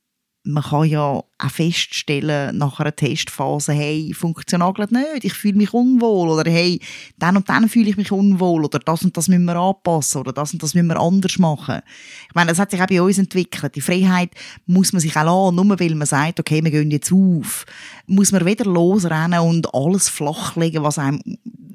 man 0.45 0.63
kann 0.63 0.85
ja 0.85 1.01
auch 1.01 1.25
feststellen 1.49 2.57
nach 2.57 2.79
einer 2.79 2.95
Testphase, 2.95 3.71
hey, 3.71 4.13
funktioniert 4.13 4.91
nicht, 4.91 5.23
ich 5.23 5.33
fühle 5.33 5.55
mich 5.55 5.73
unwohl 5.73 6.29
oder 6.29 6.49
hey, 6.51 6.81
dann 7.17 7.37
und 7.37 7.47
dann 7.47 7.69
fühle 7.69 7.89
ich 7.89 7.97
mich 7.97 8.11
unwohl 8.11 8.65
oder 8.65 8.79
das 8.79 9.03
und 9.03 9.15
das 9.15 9.29
müssen 9.29 9.45
wir 9.45 9.55
anpassen 9.55 10.19
oder 10.19 10.33
das 10.33 10.51
und 10.51 10.61
das 10.61 10.73
müssen 10.73 10.87
wir 10.87 10.99
anders 10.99 11.39
machen. 11.39 11.81
Ich 12.27 12.35
meine, 12.35 12.49
das 12.49 12.59
hat 12.59 12.71
sich 12.71 12.81
auch 12.81 12.87
bei 12.87 13.01
uns 13.01 13.17
entwickelt. 13.17 13.75
Die 13.75 13.81
Freiheit 13.81 14.31
muss 14.65 14.91
man 14.91 14.99
sich 14.99 15.15
auch 15.15 15.23
lassen, 15.23 15.55
nur 15.55 15.79
weil 15.79 15.95
man 15.95 16.07
sagt, 16.07 16.41
okay, 16.41 16.61
wir 16.61 16.71
gehen 16.71 16.91
jetzt 16.91 17.13
auf, 17.13 17.65
muss 18.05 18.33
man 18.33 18.45
wieder 18.45 18.65
losrennen 18.65 19.39
und 19.39 19.73
alles 19.73 20.09
flachlegen, 20.09 20.83
was 20.83 20.99
einem 20.99 21.21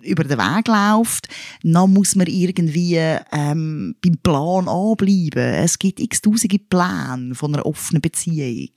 über 0.02 0.24
den 0.24 0.38
Weg 0.38 0.68
läuft, 0.68 1.28
dann 1.62 1.92
muss 1.92 2.14
man 2.14 2.26
irgendwie 2.26 2.96
ähm, 2.96 3.96
beim 4.02 4.18
Plan 4.22 4.68
anbleiben. 4.68 5.54
Es 5.54 5.78
gibt 5.78 6.00
x 6.00 6.20
tausende 6.20 6.58
Pläne 6.58 7.34
von 7.34 7.54
einer 7.54 7.66
offenen 7.66 8.02
Beziehung. 8.02 8.70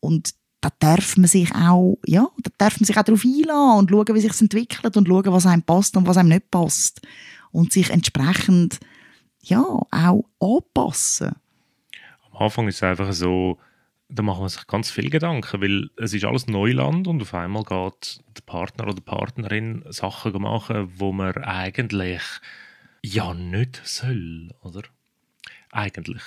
Und 0.00 0.34
da 0.60 0.70
darf 0.78 1.16
man 1.18 1.26
sich 1.26 1.54
auch, 1.54 1.98
ja, 2.06 2.26
da 2.42 2.50
darf 2.56 2.80
man 2.80 2.86
sich 2.86 2.96
auch 2.96 3.02
darauf 3.02 3.24
einladen 3.24 3.78
und 3.80 3.90
schauen, 3.90 4.14
wie 4.14 4.20
sich 4.20 4.40
entwickelt 4.40 4.96
und 4.96 5.06
schauen, 5.06 5.24
was 5.26 5.46
einem 5.46 5.62
passt 5.62 5.96
und 5.96 6.06
was 6.06 6.16
einem 6.16 6.30
nicht 6.30 6.50
passt. 6.50 7.02
Und 7.52 7.72
sich 7.72 7.90
entsprechend, 7.90 8.80
ja, 9.42 9.60
auch 9.62 10.24
anpassen. 10.40 11.32
Am 12.30 12.38
Anfang 12.38 12.66
ist 12.66 12.76
es 12.76 12.82
einfach 12.82 13.12
so, 13.12 13.58
da 14.14 14.22
machen 14.22 14.42
wir 14.42 14.48
sich 14.48 14.66
ganz 14.68 14.90
viel 14.90 15.10
Gedanken, 15.10 15.60
weil 15.60 15.90
es 15.96 16.14
ist 16.14 16.24
alles 16.24 16.46
Neuland 16.46 17.08
und 17.08 17.20
auf 17.20 17.34
einmal 17.34 17.64
geht 17.64 18.20
der 18.36 18.42
Partner 18.46 18.84
oder 18.84 18.94
die 18.94 19.00
Partnerin 19.00 19.84
Sachen 19.88 20.40
machen, 20.40 20.92
wo 20.96 21.12
man 21.12 21.36
eigentlich 21.38 22.22
ja 23.02 23.34
nicht 23.34 23.80
soll, 23.84 24.54
oder? 24.62 24.82
Eigentlich. 25.72 26.22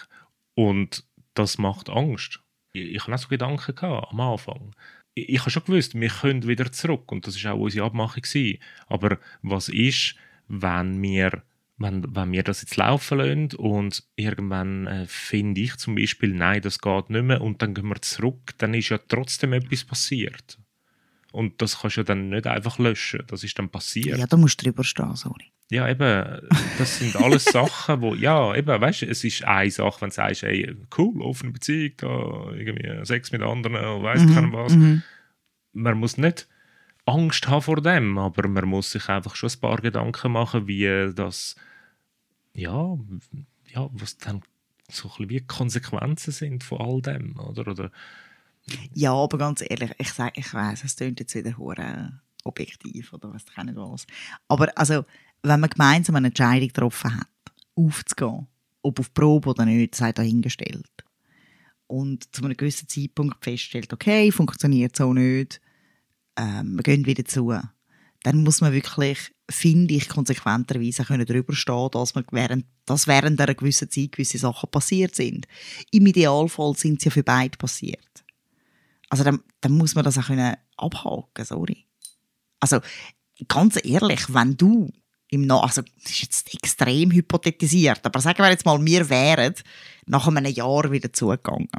Und 0.53 1.05
das 1.33 1.57
macht 1.57 1.89
Angst. 1.89 2.41
Ich, 2.73 2.95
ich 2.95 3.01
hatte 3.03 3.15
auch 3.15 3.19
so 3.19 3.29
Gedanken 3.29 3.75
gehabt, 3.75 4.11
am 4.11 4.19
Anfang. 4.19 4.75
Ich, 5.13 5.29
ich 5.29 5.39
habe 5.39 5.49
schon 5.49 5.63
gewusst, 5.63 5.95
wir 5.95 6.09
können 6.09 6.45
wieder 6.45 6.71
zurück 6.71 7.09
und 7.11 7.25
das 7.25 7.37
ist 7.37 7.45
auch 7.45 7.57
unsere 7.57 7.85
Abmachung 7.85 8.21
gewesen. 8.21 8.59
Aber 8.87 9.17
was 9.41 9.69
ist, 9.69 10.15
wenn 10.49 11.01
wir 11.01 11.41
wenn, 11.77 12.15
wenn 12.15 12.31
wir 12.31 12.43
das 12.43 12.61
jetzt 12.61 12.75
laufen 12.75 13.19
lassen 13.19 13.55
und 13.57 14.03
irgendwann 14.15 14.87
äh, 14.87 15.05
finde 15.07 15.61
ich 15.61 15.77
zum 15.77 15.95
Beispiel, 15.95 16.33
nein, 16.33 16.61
das 16.61 16.79
geht 16.79 17.09
nicht 17.09 17.23
mehr 17.23 17.41
und 17.41 17.61
dann 17.61 17.73
gehen 17.73 17.87
wir 17.87 18.01
zurück, 18.01 18.53
dann 18.57 18.73
ist 18.73 18.89
ja 18.89 18.97
trotzdem 19.07 19.53
etwas 19.53 19.83
passiert. 19.83 20.57
Und 21.31 21.61
das 21.61 21.81
kannst 21.81 21.97
du 21.97 22.01
ja 22.01 22.05
dann 22.05 22.29
nicht 22.29 22.47
einfach 22.47 22.79
löschen, 22.79 23.23
das 23.27 23.43
ist 23.43 23.59
dann 23.59 23.69
passiert. 23.69 24.17
Ja, 24.17 24.25
da 24.25 24.37
musst 24.37 24.59
du 24.61 24.65
drüber 24.65 24.83
stehen, 24.83 25.15
sorry. 25.15 25.51
Ja, 25.69 25.87
eben, 25.87 26.41
das 26.77 26.97
sind 26.97 27.15
alles 27.17 27.43
Sachen, 27.51 28.01
wo, 28.01 28.15
ja, 28.15 28.55
eben, 28.55 28.81
weißt 28.81 29.03
du, 29.03 29.05
es 29.07 29.23
ist 29.23 29.43
eine 29.43 29.69
Sache, 29.69 30.01
wenn 30.01 30.09
du 30.09 30.15
sagst, 30.15 30.43
ey, 30.43 30.75
cool, 30.97 31.21
offene 31.21 31.51
Beziehung, 31.51 31.91
da, 31.97 32.51
irgendwie 32.55 33.05
Sex 33.05 33.31
mit 33.31 33.41
anderen, 33.41 34.01
weiss 34.01 34.23
mhm, 34.23 34.33
keiner 34.33 34.53
was. 34.53 34.75
Mhm. 34.75 35.03
Man 35.73 35.99
muss 35.99 36.17
nicht 36.17 36.47
Angst 37.05 37.47
haben 37.47 37.61
vor 37.61 37.81
dem, 37.81 38.17
aber 38.17 38.47
man 38.47 38.65
muss 38.65 38.91
sich 38.91 39.07
einfach 39.09 39.35
schon 39.35 39.49
ein 39.49 39.59
paar 39.59 39.77
Gedanken 39.77 40.31
machen, 40.31 40.67
wie 40.67 41.11
das, 41.13 41.55
ja, 42.57 42.97
ja 43.73 43.89
was 43.93 44.17
dann 44.17 44.41
so 44.89 45.11
ein 45.17 45.29
wie 45.29 45.41
Konsequenzen 45.41 46.31
sind 46.31 46.63
von 46.63 46.79
all 46.81 47.01
dem, 47.01 47.39
oder? 47.39 47.67
oder 47.67 47.91
ja, 48.93 49.13
aber 49.13 49.37
ganz 49.37 49.63
ehrlich, 49.67 49.91
ich 49.97 50.11
sage, 50.11 50.33
ich 50.35 50.53
weiß, 50.53 50.83
es 50.83 50.95
klingt 50.95 51.19
jetzt 51.19 51.35
wieder 51.35 51.57
hure 51.57 52.19
objektiv 52.43 53.13
oder 53.13 53.33
was 53.33 53.43
ich 53.43 53.75
was. 53.75 54.07
Aber 54.47 54.77
also, 54.77 55.05
wenn 55.43 55.59
man 55.59 55.69
gemeinsam 55.69 56.15
eine 56.15 56.27
Entscheidung 56.27 56.67
getroffen 56.67 57.15
hat, 57.15 57.27
aufzugehen, 57.75 58.47
ob 58.81 58.99
auf 58.99 59.13
Probe 59.13 59.49
oder 59.49 59.65
nicht, 59.65 59.95
sei 59.95 60.11
dahingestellt. 60.11 61.05
Und 61.87 62.35
zu 62.35 62.43
einem 62.43 62.57
gewissen 62.57 62.89
Zeitpunkt 62.89 63.43
feststellt, 63.43 63.93
okay, 63.93 64.31
funktioniert 64.31 64.95
so 64.95 65.13
nicht, 65.13 65.61
ähm, 66.35 66.75
wir 66.75 66.83
gehen 66.83 67.05
wieder 67.05 67.23
zu. 67.23 67.57
Dann 68.23 68.43
muss 68.43 68.61
man 68.61 68.73
wirklich, 68.73 69.31
finde 69.49 69.93
ich, 69.93 70.09
konsequenterweise 70.09 71.03
können 71.03 71.25
darüber 71.25 71.53
stehen, 71.53 71.89
dass, 71.91 72.15
man 72.15 72.25
während, 72.31 72.65
dass 72.85 73.07
während 73.07 73.39
einer 73.39 73.55
gewissen 73.55 73.89
Zeit 73.89 74.13
gewisse 74.13 74.37
Sachen 74.37 74.69
passiert 74.69 75.15
sind. 75.15 75.47
Im 75.91 76.05
Idealfall 76.05 76.75
sind 76.75 77.01
sie 77.01 77.09
ja 77.09 77.11
für 77.11 77.23
beide 77.23 77.57
passiert. 77.57 78.23
Also 79.09 79.23
dann, 79.23 79.39
dann 79.61 79.73
muss 79.73 79.95
man 79.95 80.03
das 80.03 80.17
auch 80.17 80.27
können 80.27 80.55
abhaken, 80.75 81.45
sorry. 81.45 81.85
Also 82.59 82.79
ganz 83.47 83.79
ehrlich, 83.83 84.33
wenn 84.33 84.57
du 84.57 84.91
im 85.29 85.45
no 85.45 85.59
also 85.59 85.81
das 85.81 86.11
ist 86.11 86.21
jetzt 86.21 86.53
extrem 86.53 87.11
hypothetisiert, 87.11 88.05
aber 88.05 88.21
sagen 88.21 88.39
wir 88.39 88.49
jetzt 88.49 88.65
mal, 88.65 88.83
wir 88.83 89.09
wären 89.09 89.53
nach 90.05 90.27
einem 90.27 90.45
Jahr 90.45 90.89
wieder 90.91 91.11
zugegangen. 91.11 91.69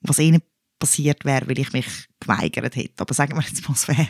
Was 0.00 0.18
eh 0.18 0.30
nicht 0.30 0.44
passiert 0.82 1.24
wäre, 1.24 1.46
weil 1.46 1.60
ich 1.60 1.72
mich 1.72 1.86
geweigert 2.18 2.74
hätte. 2.74 2.94
Aber 2.96 3.14
sagen 3.14 3.36
wir 3.36 3.42
jetzt 3.42 3.68
mal, 3.68 3.96
wäre. 3.96 4.08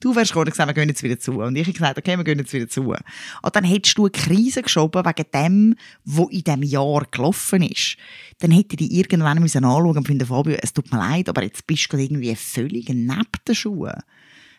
Du 0.00 0.16
wärst 0.16 0.32
gekommen 0.32 0.46
und 0.46 0.50
gesagt, 0.50 0.68
wir 0.68 0.74
gehen 0.74 0.88
jetzt 0.88 1.04
wieder 1.04 1.20
zu. 1.20 1.40
Und 1.40 1.54
ich 1.54 1.62
habe 1.62 1.72
gesagt, 1.72 1.96
okay, 1.96 2.16
wir 2.16 2.24
gehen 2.24 2.40
jetzt 2.40 2.52
wieder 2.52 2.68
zu. 2.68 2.82
Und 2.90 3.54
dann 3.54 3.62
hättest 3.62 3.96
du 3.96 4.06
eine 4.06 4.10
Krise 4.10 4.62
geschoben 4.62 5.04
wegen 5.04 5.30
dem, 5.32 5.76
was 6.04 6.28
in 6.30 6.42
diesem 6.42 6.62
Jahr 6.64 7.06
gelaufen 7.08 7.62
ist. 7.62 7.98
Dann 8.40 8.50
hätte 8.50 8.74
ich 8.82 8.90
irgendwann 8.90 9.40
müssen 9.40 9.64
anschauen 9.64 9.96
und 9.96 10.06
finden, 10.08 10.26
Fabio, 10.26 10.56
es 10.60 10.72
tut 10.72 10.90
mir 10.90 10.98
leid, 10.98 11.28
aber 11.28 11.44
jetzt 11.44 11.68
bist 11.68 11.92
du 11.92 11.96
irgendwie 11.96 12.34
völlig 12.34 12.88
neben 12.88 13.24
den 13.46 13.54
Schuhen. 13.54 14.02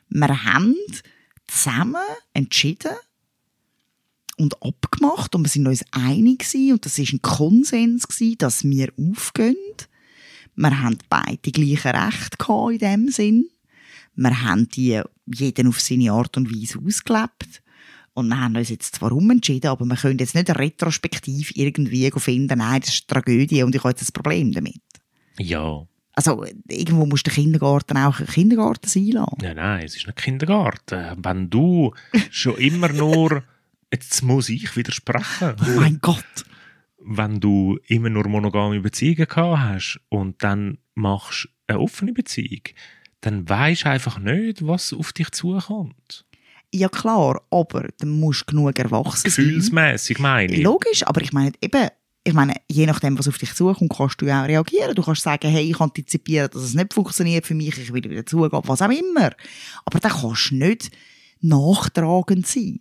Wir 0.08 0.45
haben 0.45 0.76
zusammen 1.45 2.02
entschieden, 2.34 2.93
und 4.38 4.63
abgemacht 4.63 5.36
und 5.36 5.43
wir 5.43 5.50
sind 5.50 5.67
uns 5.67 5.84
einig 5.91 6.39
gewesen, 6.39 6.72
und 6.72 6.86
das 6.86 6.98
ist 6.98 7.12
ein 7.12 7.22
Konsens 7.22 8.08
gewesen, 8.08 8.38
dass 8.38 8.63
wir 8.63 8.93
aufgehen 8.98 9.58
wir 10.60 10.82
haben 10.82 10.98
beide 11.08 11.52
gleiche 11.52 11.93
Rechte 11.93 12.38
in 12.72 12.78
dem 12.80 13.08
Sinn. 13.10 13.50
Wir 14.15 14.41
haben 14.43 14.67
die 14.67 15.02
jeden 15.26 15.67
auf 15.67 15.80
seine 15.80 16.12
Art 16.12 16.36
und 16.36 16.52
Weise 16.54 16.80
ausgelebt. 16.86 17.62
Und 18.13 18.28
wir 18.28 18.41
haben 18.41 18.58
uns 18.58 18.67
jetzt 18.67 18.95
zwar 18.95 19.13
umentschieden, 19.13 19.69
aber 19.69 19.86
wir 19.86 19.95
können 19.95 20.19
jetzt 20.19 20.36
nicht 20.36 20.50
retrospektiv 20.50 21.52
irgendwie 21.56 22.12
finden, 22.12 22.58
nein, 22.58 22.82
das 22.82 22.89
ist 22.89 23.06
eine 23.08 23.22
Tragödie 23.22 23.63
und 23.63 23.74
ich 23.74 23.82
habe 23.82 23.91
jetzt 23.91 24.10
ein 24.10 24.13
Problem 24.13 24.52
damit. 24.52 24.82
Ja. 25.38 25.88
Also, 26.13 26.43
irgendwo 26.67 27.06
muss 27.06 27.24
der 27.24 27.32
Kindergarten 27.32 27.95
auch 27.95 28.19
ein 28.19 28.28
Kindergarten 28.28 28.89
sein 28.89 29.12
lassen. 29.12 29.38
Ja, 29.41 29.54
nein, 29.54 29.86
es 29.86 29.95
ist 29.95 30.08
nicht 30.08 30.17
Kindergarten. 30.17 31.24
Wenn 31.24 31.50
du 31.50 31.93
schon 32.30 32.58
immer 32.58 32.89
nur, 32.89 33.43
jetzt 33.93 34.22
muss 34.24 34.50
ich 34.50 34.76
widersprechen. 34.76 35.56
Oh 35.62 35.80
mein 35.80 36.00
Gott 36.02 36.45
wenn 37.02 37.40
du 37.40 37.80
immer 37.88 38.10
nur 38.10 38.28
monogame 38.28 38.80
Beziehungen 38.80 39.28
gehabt 39.28 39.60
hast 39.60 40.00
und 40.10 40.44
dann 40.44 40.78
machst 40.96 41.50
eine 41.68 41.80
offene 41.80 42.14
Beziehung, 42.14 42.62
dann 43.22 43.48
weisst 43.48 43.86
du 43.86 43.90
einfach 43.90 44.20
nicht, 44.20 44.66
was 44.66 44.94
auf 44.94 45.14
dich 45.14 45.32
zukommt. 45.32 46.26
Ja 46.74 46.88
klar, 46.88 47.42
aber 47.50 47.88
dann 47.98 48.10
musst 48.10 48.42
du 48.42 48.56
genug 48.56 48.78
erwachsen 48.78 49.30
sein. 49.30 49.46
Gefühlsmässig 49.46 50.20
meine 50.20 50.54
ich. 50.54 50.62
Logisch, 50.62 51.06
aber 51.06 51.22
ich 51.22 51.34
meine 51.34 51.54
eben, 51.62 51.90
ich 52.24 52.34
meine, 52.34 52.54
je 52.70 52.86
nachdem, 52.86 53.18
was 53.18 53.28
auf 53.28 53.38
dich 53.38 53.54
zukommt, 53.56 53.92
kannst 53.96 54.22
du 54.22 54.30
auch 54.30 54.48
reagieren. 54.48 54.94
Du 54.94 55.02
kannst 55.02 55.24
sagen, 55.24 55.50
hey, 55.50 55.70
ich 55.70 55.80
antizipiere, 55.80 56.50
dass 56.50 56.62
es 56.62 56.76
nicht 56.76 56.94
funktioniert 56.94 57.46
für 57.46 57.56
mich, 57.56 57.78
ich 57.78 57.92
will 57.92 58.04
wieder 58.04 58.26
zugehen, 58.26 58.62
was 58.66 58.82
auch 58.82 58.90
immer. 58.90 59.32
Aber 59.86 60.00
dann 60.00 60.12
kannst 60.12 60.52
du 60.52 60.56
nicht 60.56 60.92
nachtragend 61.42 62.46
sein. 62.46 62.80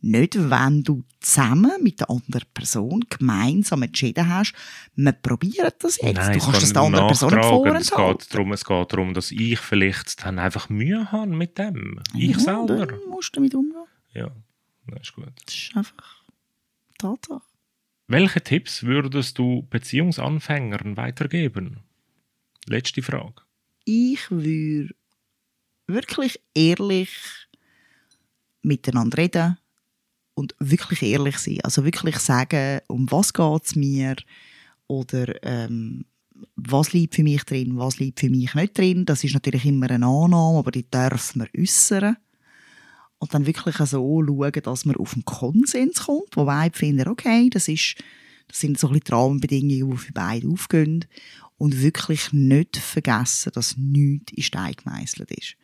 Nicht, 0.00 0.36
wenn 0.50 0.84
du 0.84 1.04
zusammen 1.18 1.72
mit 1.82 1.98
der 1.98 2.08
anderen 2.08 2.46
Person 2.54 3.04
gemeinsam 3.10 3.82
entschieden 3.82 4.28
hast, 4.28 4.52
wir 4.94 5.12
probieren 5.12 5.72
das 5.80 5.96
jetzt. 6.00 6.14
Nein, 6.14 6.32
du 6.32 6.38
es 6.38 6.44
kannst 6.44 6.62
das 6.62 6.72
der 6.72 6.82
anderen 6.82 7.06
Person 7.08 7.30
nicht 7.30 7.42
nachtragen. 7.42 7.76
es 7.76 7.88
vorenthalten. 7.90 8.18
geht, 8.18 8.34
darum, 8.34 8.52
es 8.52 8.64
geht 8.64 8.92
darum, 8.92 9.14
dass 9.14 9.30
ich 9.32 9.58
vielleicht 9.58 10.24
dann 10.24 10.38
einfach 10.38 10.68
Mühe 10.68 11.10
habe 11.10 11.26
mit 11.26 11.58
dem. 11.58 12.00
Ich 12.14 12.30
ja, 12.30 12.38
selber. 12.38 12.86
Dann 12.86 13.00
musst 13.08 13.34
du 13.34 13.40
damit 13.40 13.54
umgehen. 13.54 13.84
Ja, 14.14 14.30
das 14.86 15.00
ist 15.02 15.14
gut. 15.14 15.32
Das 15.44 15.54
ist 15.54 15.76
einfach 15.76 16.24
Tatsache. 16.98 17.42
Welche 18.06 18.40
Tipps 18.40 18.84
würdest 18.84 19.36
du 19.38 19.66
Beziehungsanfängern 19.68 20.96
weitergeben? 20.96 21.80
Letzte 22.66 23.02
Frage. 23.02 23.42
Ich 23.84 24.30
würde 24.30 24.94
wirklich 25.86 26.40
ehrlich 26.54 27.10
miteinander 28.62 29.18
reden 29.18 29.58
und 30.38 30.54
wirklich 30.60 31.02
ehrlich 31.02 31.38
sein. 31.38 31.58
Also 31.64 31.84
wirklich 31.84 32.18
sagen, 32.18 32.80
um 32.86 33.10
was 33.10 33.32
geht 33.32 33.64
es 33.64 33.74
mir 33.74 34.14
oder 34.86 35.42
ähm, 35.42 36.04
was 36.54 36.92
liegt 36.92 37.16
für 37.16 37.24
mich 37.24 37.42
drin, 37.42 37.76
was 37.76 37.98
liegt 37.98 38.20
für 38.20 38.30
mich 38.30 38.54
nicht 38.54 38.78
drin. 38.78 39.04
Das 39.04 39.24
ist 39.24 39.34
natürlich 39.34 39.64
immer 39.64 39.90
eine 39.90 40.06
Annahme, 40.06 40.58
aber 40.58 40.70
die 40.70 40.88
darf 40.88 41.34
man 41.34 41.48
äußern. 41.56 42.16
Und 43.18 43.34
dann 43.34 43.46
wirklich 43.46 43.74
so 43.76 44.24
schauen, 44.24 44.52
dass 44.62 44.84
man 44.84 44.94
auf 44.94 45.14
einen 45.14 45.24
Konsens 45.24 46.04
kommt, 46.04 46.36
wo 46.36 46.44
beide 46.44 46.78
finden, 46.78 47.08
okay, 47.08 47.50
das, 47.50 47.66
ist, 47.66 47.96
das 48.46 48.60
sind 48.60 48.78
so 48.78 48.86
ein 48.86 48.92
bisschen 48.92 49.06
die 49.06 49.12
Rahmenbedingungen, 49.12 49.90
die 49.90 49.96
für 49.96 50.12
beide 50.12 50.48
aufgehen. 50.48 51.04
Und 51.56 51.82
wirklich 51.82 52.32
nicht 52.32 52.76
vergessen, 52.76 53.50
dass 53.52 53.76
nichts 53.76 54.32
in 54.32 54.44
Stein 54.44 54.74
gemeißelt 54.74 55.32
ist. 55.32 55.56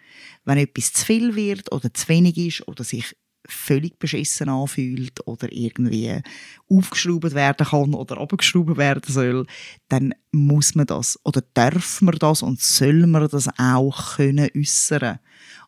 Wenn 0.45 0.59
etwas 0.59 0.93
zu 0.93 1.05
viel 1.05 1.37
wird 1.37 1.71
oder 1.71 1.95
zu 1.95 2.09
wenig 2.09 2.37
ist 2.37 2.67
oder 2.67 2.83
sich 2.83 3.15
völlig 3.47 3.99
beschissen 3.99 4.49
anfühlt 4.49 5.27
oder 5.27 5.53
irgendwie 5.53 6.21
aufgeschraubt 6.69 7.35
werden 7.35 7.67
kann 7.67 7.95
oder 7.95 8.19
abgeschraubt 8.19 8.77
werden 8.77 9.03
soll, 9.07 9.47
dann 9.89 10.15
muss 10.33 10.75
man 10.75 10.87
das 10.87 11.19
oder 11.25 11.43
darf 11.55 12.01
man 12.01 12.17
das 12.19 12.43
und 12.43 12.61
soll 12.61 13.07
man 13.07 13.29
das 13.29 13.49
auch 13.59 14.17
können 14.17 14.49
äußern. 14.57 15.19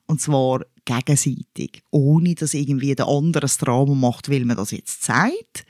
Und 0.07 0.21
zwar 0.21 0.65
gegenseitig, 0.85 1.83
ohne 1.91 2.35
dass 2.35 2.55
irgendwie 2.55 2.95
der 2.95 3.09
andere 3.09 3.43
das 3.43 3.59
Drama 3.59 3.95
macht, 3.95 4.31
weil 4.31 4.45
man 4.45 4.57
das 4.57 4.71
jetzt 4.71 5.03
sagt. 5.03 5.67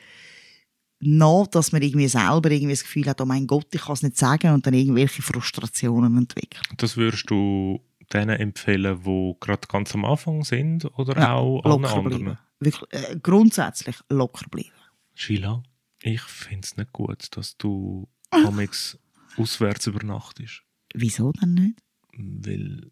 Noch, 0.98 1.46
dass 1.46 1.72
man 1.72 1.82
irgendwie 1.82 2.08
selber 2.08 2.50
irgendwie 2.50 2.72
das 2.72 2.82
Gefühl 2.82 3.06
hat, 3.06 3.20
oh 3.20 3.26
mein 3.26 3.46
Gott, 3.46 3.66
ich 3.72 3.82
kann 3.82 3.92
es 3.94 4.02
nicht 4.02 4.16
sagen 4.16 4.54
und 4.54 4.66
dann 4.66 4.74
irgendwelche 4.74 5.20
Frustrationen 5.20 6.16
entwickelt. 6.16 6.62
Das 6.78 6.96
würdest 6.96 7.28
du 7.30 7.80
denen 8.12 8.38
empfehlen, 8.38 9.02
die 9.04 9.34
gerade 9.40 9.66
ganz 9.68 9.94
am 9.94 10.04
Anfang 10.04 10.44
sind 10.44 10.84
oder 10.98 11.16
Ja, 11.16 11.34
auch 11.34 11.62
allen 11.64 11.84
anderen? 11.84 12.24
bleiben. 12.24 12.38
Wirklich, 12.60 12.92
äh, 12.92 13.16
grundsätzlich 13.20 13.96
locker 14.08 14.46
bleiben. 14.48 14.70
Sheila, 15.14 15.62
ich 16.02 16.22
finde 16.22 16.64
es 16.64 16.76
nicht 16.76 16.92
gut, 16.92 17.36
dass 17.36 17.56
du 17.56 18.08
amigs 18.30 18.98
auswärts 19.36 19.86
übernachtest. 19.86 20.62
Wieso 20.94 21.32
denn 21.32 21.54
nicht? 21.54 21.82
Weil 22.16 22.90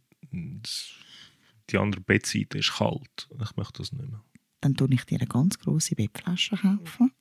die 1.71 1.79
andere 1.79 2.01
Bettseite 2.03 2.59
ist 2.59 2.73
kalt. 2.75 3.29
Ich 3.43 3.57
möchte 3.57 3.79
das 3.83 3.93
nicht 3.93 4.09
mehr. 4.11 4.23
Dann 4.61 4.75
tue 4.75 4.89
ich 4.93 5.05
dir 5.05 5.19
eine 5.19 5.27
ganz 5.27 5.59
grosse 5.59 5.95
Bettflasche 5.95 6.57
kaufen. 6.57 7.13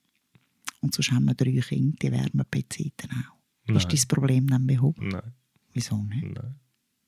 Und 0.82 0.93
sonst 0.93 1.12
haben 1.12 1.25
wir 1.25 1.34
drei 1.36 1.60
Kinder, 1.62 1.95
die 2.01 2.12
wärmen 2.12 2.45
Bettseiten 2.49 3.10
auch. 3.12 3.38
Nein. 3.67 3.77
Ist 3.77 3.88
dein 3.93 4.08
Problem 4.08 4.47
dann 4.47 4.67
behoben? 4.67 5.08
Nein, 5.10 5.34
Wieso 5.73 6.01
nicht? 6.03 6.23
nein. 6.23 6.56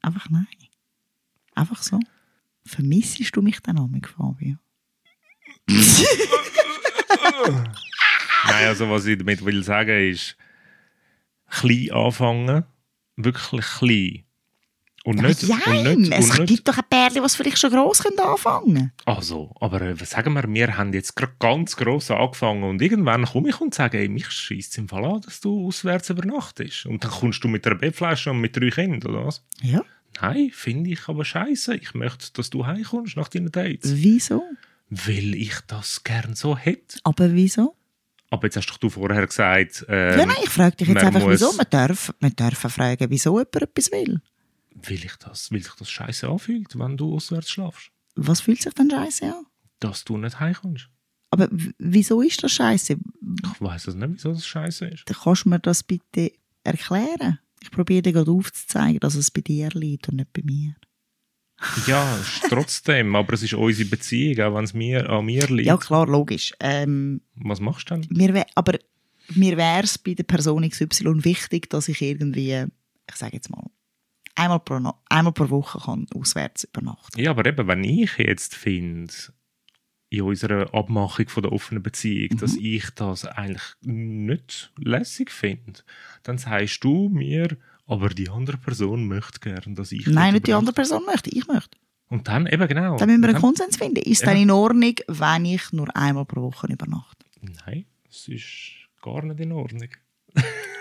Einfach 0.01 0.29
nein. 0.29 0.47
Einfach 1.55 1.81
so. 1.81 1.99
Vermissest 2.65 3.35
du 3.35 3.41
mich 3.41 3.59
dann 3.61 3.79
auch 3.79 3.87
mit 3.87 4.07
Fabio? 4.07 4.55
Nein, 8.47 8.67
also 8.67 8.89
was 8.89 9.05
ich 9.05 9.17
damit 9.17 9.43
will 9.43 9.63
sagen 9.63 10.11
ist, 10.11 10.37
klein 11.49 11.91
anfangen, 11.91 12.63
wirklich 13.15 13.65
klein. 13.65 14.21
Und 15.03 15.21
nicht, 15.21 15.43
Nein, 15.47 15.87
und 15.87 15.99
nicht, 15.99 16.13
es 16.13 16.31
und 16.31 16.39
nicht 16.39 16.47
gibt 16.47 16.67
doch 16.67 16.79
ein 16.79 16.83
Pärchen, 16.89 17.21
was 17.21 17.35
vielleicht 17.35 17.59
schon 17.59 17.69
gross 17.69 18.01
können 18.01 18.19
anfangen 18.19 18.91
Also, 19.05 19.53
aber 19.59 19.79
äh, 19.81 19.95
sagen 20.03 20.33
wir, 20.33 20.51
wir 20.51 20.77
haben 20.77 20.93
jetzt 20.93 21.15
gerade 21.15 21.33
ganz 21.37 21.75
gross 21.75 22.09
angefangen 22.09 22.63
und 22.63 22.81
irgendwann 22.81 23.23
komme 23.25 23.49
ich 23.49 23.61
und 23.61 23.75
sage, 23.75 23.99
ey, 23.99 24.09
mich 24.09 24.31
schießt 24.31 24.79
im 24.79 24.89
Fall 24.89 25.05
an, 25.05 25.21
dass 25.21 25.41
du 25.41 25.67
auswärts 25.67 26.09
übernachtest. 26.09 26.87
Und 26.87 27.03
dann 27.03 27.11
kommst 27.11 27.43
du 27.43 27.47
mit 27.47 27.67
einer 27.67 27.75
Bettflasche 27.75 28.31
und 28.31 28.41
mit 28.41 28.57
drei 28.57 28.71
Kindern, 28.71 29.03
oder 29.11 29.27
was? 29.27 29.45
Ja. 29.61 29.83
Nein, 30.21 30.49
finde 30.53 30.91
ich 30.91 31.07
aber 31.07 31.25
scheiße. 31.25 31.75
Ich 31.75 31.93
möchte, 31.93 32.31
dass 32.33 32.49
du 32.49 32.65
heimkommst 32.65 33.17
nach 33.17 33.27
deinen 33.27 33.51
Dates. 33.51 33.91
Wieso? 33.95 34.43
Weil 34.89 35.35
ich 35.35 35.59
das 35.67 36.03
gern 36.03 36.35
so 36.35 36.57
hätte. 36.57 36.99
Aber 37.03 37.33
wieso? 37.33 37.75
Aber 38.29 38.45
jetzt 38.47 38.57
hast 38.57 38.67
doch 38.67 38.77
du 38.77 38.89
vorher 38.89 39.25
gesagt, 39.25 39.85
ähm, 39.87 40.19
ja, 40.19 40.25
nein, 40.25 40.35
ich 40.43 40.49
frage 40.49 40.75
dich 40.77 40.87
jetzt 40.87 40.95
man 40.95 41.05
einfach, 41.07 41.21
muss- 41.21 41.39
wieso. 41.41 41.51
Wir 41.57 41.65
dürfen, 41.65 42.15
wir 42.19 42.29
dürfen 42.31 42.69
fragen, 42.69 43.09
wieso 43.09 43.31
jemand 43.37 43.55
etwas 43.55 43.91
will. 43.91 44.21
will 44.73 45.05
ich 45.05 45.15
das, 45.17 45.51
weil 45.51 45.61
sich 45.63 45.73
das 45.73 45.89
scheiße 45.89 46.27
anfühlt, 46.27 46.77
wenn 46.77 46.97
du 46.97 47.15
auswärts 47.15 47.49
schlafst. 47.51 47.91
Was 48.15 48.41
fühlt 48.41 48.61
sich 48.61 48.73
denn 48.73 48.89
scheiße 48.89 49.25
an? 49.25 49.45
Dass 49.79 50.03
du 50.05 50.17
nicht 50.17 50.39
heimkommst. 50.39 50.89
Aber 51.31 51.49
wieso 51.51 52.21
ist 52.21 52.41
das 52.43 52.51
scheiße? 52.53 52.93
Ich 52.93 53.61
weiß 53.61 53.87
es 53.87 53.95
nicht, 53.95 54.09
wieso 54.13 54.31
das 54.33 54.45
scheiße 54.45 54.85
ist. 54.87 55.05
Kannst 55.05 55.45
du 55.45 55.49
mir 55.49 55.59
das 55.59 55.83
bitte 55.83 56.31
erklären? 56.63 57.39
Ich 57.65 57.71
probiere 57.71 58.03
dir 58.03 58.13
gerade 58.13 58.29
aufzuzeigen, 58.29 58.99
dass 58.99 59.15
es 59.15 59.31
bei 59.31 59.41
dir 59.41 59.69
liegt 59.73 60.07
und 60.07 60.17
nicht 60.17 60.31
bei 60.33 60.43
mir. 60.43 60.75
Ja, 61.87 62.19
trotzdem, 62.47 63.15
aber 63.15 63.33
es 63.33 63.41
ist 63.41 63.55
unsere 63.55 63.89
Beziehung, 63.89 64.39
auch 64.45 64.55
wenn 64.55 64.65
es 64.65 64.75
mir, 64.75 65.09
an 65.09 65.25
mir 65.25 65.47
liegt. 65.47 65.65
Ja, 65.65 65.77
klar, 65.77 66.05
logisch. 66.05 66.53
Ähm, 66.59 67.21
Was 67.35 67.59
machst 67.59 67.89
du 67.89 67.95
denn? 67.95 68.07
mir 68.11 68.45
aber 68.53 68.77
mir 69.33 69.57
wäre 69.57 69.83
es 69.83 69.97
bei 69.97 70.13
der 70.13 70.25
Person 70.25 70.69
XY 70.69 71.23
wichtig, 71.25 71.71
dass 71.71 71.87
ich 71.87 72.03
irgendwie, 72.03 72.65
ich 73.09 73.15
sage 73.15 73.37
jetzt 73.37 73.49
mal, 73.49 73.65
einmal 74.35 74.59
pro, 74.59 74.79
einmal 75.09 75.33
pro 75.33 75.49
Woche 75.49 75.79
kann 75.79 76.05
auswärts 76.13 76.65
übernachten. 76.65 77.19
Ja, 77.19 77.31
aber 77.31 77.47
eben, 77.47 77.67
wenn 77.67 77.83
ich 77.83 78.15
jetzt 78.19 78.53
finde, 78.53 79.11
in 80.09 80.21
unserer 80.21 80.73
Abmachung 80.73 81.27
von 81.29 81.43
der 81.43 81.51
offenen 81.51 81.81
Beziehung, 81.83 82.29
Mhm. 82.33 82.37
dass 82.37 82.55
ich 82.55 82.89
das 82.91 83.25
eigentlich 83.25 83.63
nicht 83.81 84.71
lässig 84.77 85.31
finde, 85.31 85.81
dann 86.23 86.37
sagst 86.37 86.83
du 86.83 87.09
mir, 87.09 87.57
aber 87.87 88.09
die 88.09 88.29
andere 88.29 88.57
Person 88.57 89.07
möchte 89.07 89.39
gern, 89.39 89.75
dass 89.75 89.91
ich 89.91 90.07
Nein, 90.07 90.33
nicht 90.33 90.47
die 90.47 90.53
andere. 90.53 90.73
Person 90.73 91.03
möchte, 91.05 91.29
ich 91.31 91.47
möchte. 91.47 91.77
Und 92.07 92.27
dann 92.27 92.45
eben 92.47 92.67
genau. 92.67 92.97
Dann 92.97 93.07
müssen 93.09 93.21
wir 93.21 93.29
einen 93.29 93.33
Dann- 93.33 93.41
Konsens 93.41 93.77
finden. 93.77 93.97
Ist 94.03 94.21
Ja. 94.21 94.27
dann 94.27 94.37
in 94.37 94.51
Ordnung, 94.51 94.95
wenn 95.07 95.45
ich 95.45 95.71
nur 95.73 95.95
einmal 95.95 96.25
pro 96.25 96.41
Woche 96.43 96.67
übernachte? 96.71 97.25
Nein, 97.41 97.85
es 98.09 98.27
ist 98.27 98.51
gar 99.01 99.23
nicht 99.23 99.39
in 99.39 99.51
Ordnung. 99.51 99.89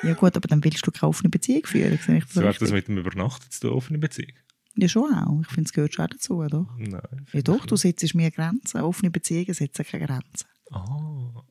Ja 0.02 0.12
gut, 0.14 0.36
aber 0.36 0.48
dann 0.48 0.62
willst 0.62 0.86
du 0.86 0.90
keine 0.90 1.08
offene 1.08 1.30
Beziehung 1.30 1.64
führen. 1.64 1.94
Ich 1.94 2.04
das 2.26 2.34
So 2.34 2.46
hat 2.46 2.60
das 2.60 2.70
mit 2.72 2.88
dem 2.88 2.98
Übernachten 2.98 3.50
zu 3.50 3.60
tun, 3.68 3.70
offene 3.70 3.98
Beziehung? 3.98 4.32
Ja, 4.76 4.88
schon 4.88 5.14
auch. 5.14 5.40
Ich 5.42 5.48
finde, 5.48 5.68
es 5.68 5.72
gehört 5.72 5.94
schon 5.94 6.06
dazu, 6.08 6.36
oder? 6.36 6.66
Nein. 6.76 7.26
Ja 7.32 7.42
doch, 7.42 7.64
du 7.66 7.76
setzt 7.76 8.14
mir 8.14 8.30
Grenzen. 8.30 8.80
Offene 8.80 9.10
Beziehungen 9.10 9.54
setzen 9.54 9.84
keine 9.84 10.06
Grenzen. 10.06 10.46
Ah. 10.70 11.42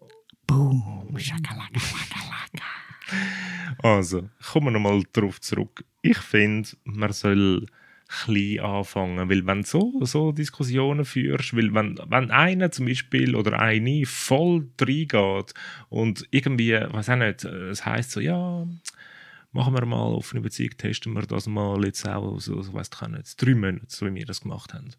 Boom. 0.46 1.16
Schakalaka, 1.18 1.80
schakalaka. 1.80 2.64
Also, 3.82 4.30
kommen 4.52 4.68
wir 4.68 4.72
nochmal 4.72 5.04
darauf 5.14 5.40
zurück. 5.40 5.86
Ich 6.02 6.18
finde, 6.18 6.70
man 6.84 7.14
soll 7.14 7.66
klein 8.08 8.60
anfangen, 8.60 9.30
weil 9.30 9.46
wenn 9.46 9.62
du 9.62 9.68
so, 9.68 10.06
so 10.06 10.32
Diskussionen 10.32 11.06
führst, 11.06 11.56
weil 11.56 11.74
wenn, 11.74 12.00
wenn 12.08 12.32
einer 12.32 12.72
zum 12.72 12.86
Beispiel 12.86 13.36
oder 13.36 13.60
eine 13.60 14.06
voll 14.06 14.70
reingeht 14.80 15.54
und 15.90 16.28
irgendwie, 16.32 16.74
weiß 16.74 17.10
auch 17.10 17.16
nicht, 17.16 17.46
es 17.46 17.86
heisst 17.86 18.12
so, 18.12 18.20
ja, 18.20 18.68
machen 19.54 19.74
wir 19.74 19.86
mal 19.86 19.98
auf 19.98 20.34
eine 20.34 20.42
Beziehung, 20.42 20.72
testen 20.78 21.14
wir 21.14 21.22
das 21.22 21.48
mal 21.48 21.84
jetzt 21.86 22.08
auch, 22.08 22.40
so, 22.40 22.62
so 22.62 22.74
weiss 22.74 22.90
ich 22.94 23.08
nicht, 23.08 23.42
drei 23.42 23.56
Monate, 23.56 23.86
so 23.88 24.06
wie 24.08 24.16
wir 24.16 24.26
das 24.26 24.42
gemacht 24.42 24.74
haben. 24.74 24.90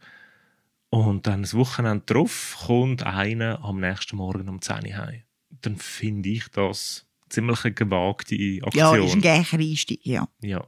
Und 0.91 1.27
dann 1.27 1.43
das 1.43 1.55
Wochenende 1.55 2.05
drauf 2.07 2.57
kommt 2.67 3.05
einer 3.05 3.63
am 3.65 3.81
nächsten 3.81 4.17
Morgen 4.17 4.49
um 4.49 4.63
10 4.63 4.87
Uhr 4.87 4.97
heim. 4.97 5.23
Dann 5.51 5.77
finde 5.77 6.29
ich 6.29 6.49
das 6.49 7.05
ziemlich 7.29 7.65
eine 7.65 7.75
gewagte 7.75 8.61
Aktion. 8.63 8.73
Ja, 8.75 9.05
ist 9.05 9.15
ein 9.15 9.21
gleicher 9.21 9.59
Einstieg, 9.59 10.07
ja. 10.07 10.29
Ja, 10.41 10.65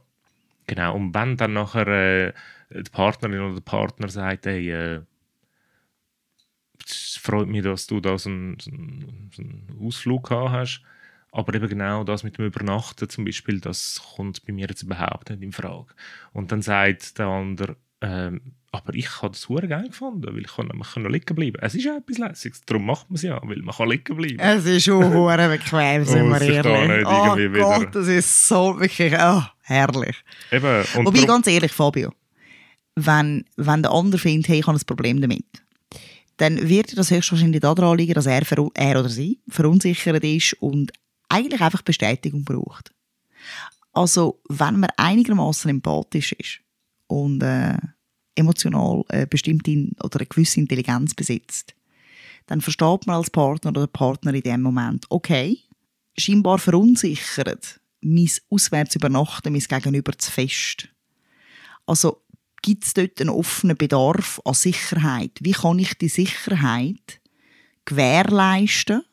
genau. 0.65 0.95
Und 0.95 1.13
wenn 1.13 1.37
dann 1.37 1.53
nachher 1.53 1.87
äh, 1.87 2.33
die 2.69 2.89
Partnerin 2.89 3.39
oder 3.39 3.53
der 3.53 3.61
Partner 3.61 4.09
sagt, 4.09 4.47
hey, 4.47 4.69
äh, 4.69 5.01
es 6.85 7.17
freut 7.21 7.47
mich, 7.47 7.63
dass 7.63 7.87
du 7.87 8.01
da 8.01 8.17
so 8.17 8.29
einen, 8.29 8.59
so 8.59 8.71
einen, 8.71 9.31
so 9.33 9.41
einen 9.41 9.77
Ausflug 9.81 10.27
gehabt 10.27 10.51
hast, 10.51 10.81
aber 11.31 11.53
eben 11.55 11.67
genau 11.67 12.03
das 12.03 12.23
mit 12.23 12.37
dem 12.37 12.45
Übernachten 12.45 13.09
zum 13.09 13.25
Beispiel, 13.25 13.59
das 13.59 14.01
kommt 14.15 14.45
bei 14.45 14.53
mir 14.53 14.67
jetzt 14.67 14.83
überhaupt 14.83 15.29
nicht 15.29 15.41
in 15.43 15.51
Frage. 15.51 15.87
Und 16.33 16.51
dann 16.51 16.61
sagt 16.61 17.17
der 17.19 17.27
andere, 17.27 17.75
ähm, 18.01 18.41
aber 18.71 18.93
ich 18.93 19.21
habe 19.21 19.31
das 19.31 19.47
hure 19.49 19.67
geil 19.67 19.87
gefunden, 19.87 20.27
weil 20.33 20.41
ich 20.41 20.55
kann 20.55 20.67
nämlich 20.67 20.95
noch 20.95 21.09
liegen 21.09 21.35
bleiben. 21.35 21.57
Es 21.61 21.73
ist 21.73 21.85
ja 21.85 21.97
etwas 21.97 22.17
Lässiges, 22.17 22.61
darum 22.65 22.85
macht 22.85 23.09
man 23.09 23.15
es 23.15 23.23
ja, 23.23 23.39
weil 23.43 23.57
man 23.61 23.73
kann 23.75 23.89
liegen 23.89 24.15
bleiben. 24.15 24.39
Es 24.39 24.65
ist 24.65 24.83
schon 24.83 25.13
hure 25.13 25.47
bequem, 25.49 26.05
sind 26.05 26.27
wir 26.29 26.41
ich 26.41 26.61
da 26.61 26.69
ehrlich. 26.69 26.97
nicht 26.97 27.07
Oh 27.07 27.25
irgendwie 27.35 27.53
wieder- 27.55 27.79
Gott, 27.79 27.95
das 27.95 28.07
ist 28.07 28.47
so 28.47 28.79
wirklich 28.79 29.13
oh, 29.17 29.41
herrlich. 29.61 30.15
Eben, 30.51 30.83
und 30.95 31.05
Wobei, 31.05 31.25
ganz 31.25 31.47
ehrlich, 31.47 31.71
Fabio, 31.71 32.13
wenn, 32.95 33.45
wenn 33.55 33.81
der 33.81 33.91
andere 33.91 34.19
findet, 34.19 34.49
hey, 34.49 34.59
ich 34.59 34.67
habe 34.67 34.77
ein 34.77 34.85
Problem 34.85 35.21
damit, 35.21 35.45
dann 36.37 36.67
wird 36.69 36.95
das 36.97 37.09
höchstwahrscheinlich 37.09 37.61
daran 37.61 37.97
liegen, 37.97 38.13
dass 38.13 38.25
er, 38.27 38.43
er 38.75 38.99
oder 38.99 39.09
sie 39.09 39.39
verunsichert 39.49 40.23
ist 40.23 40.53
und 40.59 40.91
eigentlich 41.29 41.61
einfach 41.61 41.81
Bestätigung 41.81 42.43
braucht. 42.43 42.93
Also, 43.93 44.41
wenn 44.47 44.79
man 44.79 44.91
einigermaßen 44.97 45.69
empathisch 45.69 46.33
ist 46.33 46.59
und 47.07 47.41
äh, 47.41 47.77
emotional 48.35 49.03
äh, 49.09 49.25
bestimmte 49.25 49.71
oder 50.03 50.19
eine 50.19 50.27
gewisse 50.27 50.59
Intelligenz 50.59 51.15
besitzt, 51.15 51.73
dann 52.45 52.61
versteht 52.61 53.07
man 53.07 53.17
als 53.17 53.29
Partner 53.29 53.71
oder 53.71 53.87
Partner 53.87 54.33
in 54.33 54.41
dem 54.41 54.61
Moment, 54.61 55.05
okay, 55.09 55.59
scheinbar 56.17 56.59
verunsichert 56.59 57.79
mein 58.01 58.29
Auswärtsübernachten, 58.49 59.51
mein 59.51 59.61
Gegenüber 59.61 60.17
zu 60.17 60.31
fest. 60.31 60.89
Also 61.85 62.21
gibt 62.61 62.85
es 62.85 62.93
dort 62.93 63.19
einen 63.19 63.29
offenen 63.29 63.77
Bedarf 63.77 64.39
an 64.45 64.53
Sicherheit? 64.53 65.31
Wie 65.41 65.51
kann 65.51 65.79
ich 65.79 65.93
die 65.95 66.09
Sicherheit 66.09 67.19
gewährleisten 67.85 69.03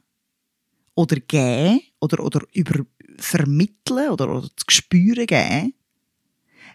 oder 0.95 1.17
geben 1.17 1.81
oder, 2.01 2.23
oder 2.23 2.43
über 2.53 2.85
vermitteln 3.19 4.11
oder, 4.11 4.29
oder 4.29 4.43
zu 4.43 4.65
spüren 4.69 5.27
geben? 5.27 5.75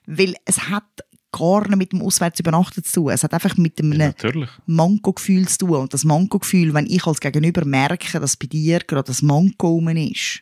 Weil 0.05 0.35
es 0.45 0.69
hat 0.69 0.85
gar 1.31 1.67
nicht 1.67 1.77
mit 1.77 1.91
dem 1.91 2.01
Auswärtsübernachten 2.01 2.83
zu 2.83 2.93
tun. 3.01 3.11
Es 3.11 3.23
hat 3.23 3.33
einfach 3.33 3.55
mit 3.57 3.79
einem 3.79 3.99
Ja. 3.99 4.13
Manko-Gefühl 4.65 5.47
zu 5.47 5.59
tun. 5.59 5.75
Und 5.75 5.93
das 5.93 6.03
Manko-Gefühl, 6.03 6.73
wenn 6.73 6.87
ich 6.87 7.05
als 7.05 7.19
Gegenüber 7.19 7.65
merke, 7.65 8.19
dass 8.19 8.35
bei 8.35 8.47
dir 8.47 8.79
gerade 8.79 9.07
das 9.07 9.21
Manko 9.21 9.67
rum 9.67 9.89
ist, 9.89 10.41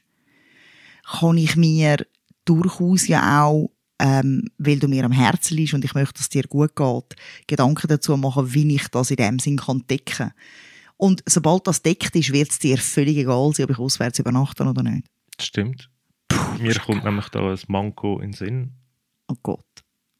kann 1.20 1.38
ich 1.38 1.56
mir 1.56 2.06
durchaus 2.46 3.08
ja 3.08 3.44
auch, 3.44 3.72
ähm, 4.00 4.50
weil 4.58 4.80
du 4.80 4.88
mir 4.88 5.04
am 5.04 5.12
Herzen 5.12 5.58
liegst 5.58 5.74
und 5.74 5.84
ich 5.84 5.94
möchte, 5.94 6.14
dass 6.14 6.24
es 6.24 6.30
dir 6.30 6.44
gut 6.44 6.76
geht, 6.76 7.16
Gedanken 7.48 7.88
dazu 7.88 8.16
machen, 8.16 8.54
wie 8.54 8.76
ich 8.76 8.88
das 8.90 9.12
in 9.12 9.18
dem 9.18 9.40
Sinn 9.40 9.58
kann 9.58 9.84
decken 9.90 10.32
Und 10.98 11.24
sobald 11.28 11.68
das 11.68 11.82
deckt 11.82 12.16
ist, 12.16 12.34
wird 12.34 12.50
es 12.50 12.60
dir 12.60 12.78
völlig 12.78 13.18
egal 13.18 13.54
sein, 13.54 13.66
ob 13.66 13.72
ich 13.72 13.78
auswärts 13.78 14.20
übernachte 14.20 14.66
oder 14.66 14.84
nicht. 14.84 15.08
Das 15.38 15.46
stimmt. 15.46 15.90
Mir 16.60 16.76
kommt 16.80 17.04
nämlich 17.04 17.30
da 17.30 17.52
ein 17.52 17.60
Manko 17.68 18.20
in 18.20 18.32
den 18.32 18.34
Sinn. 18.34 18.74
Oh 19.28 19.36
Gott. 19.44 19.66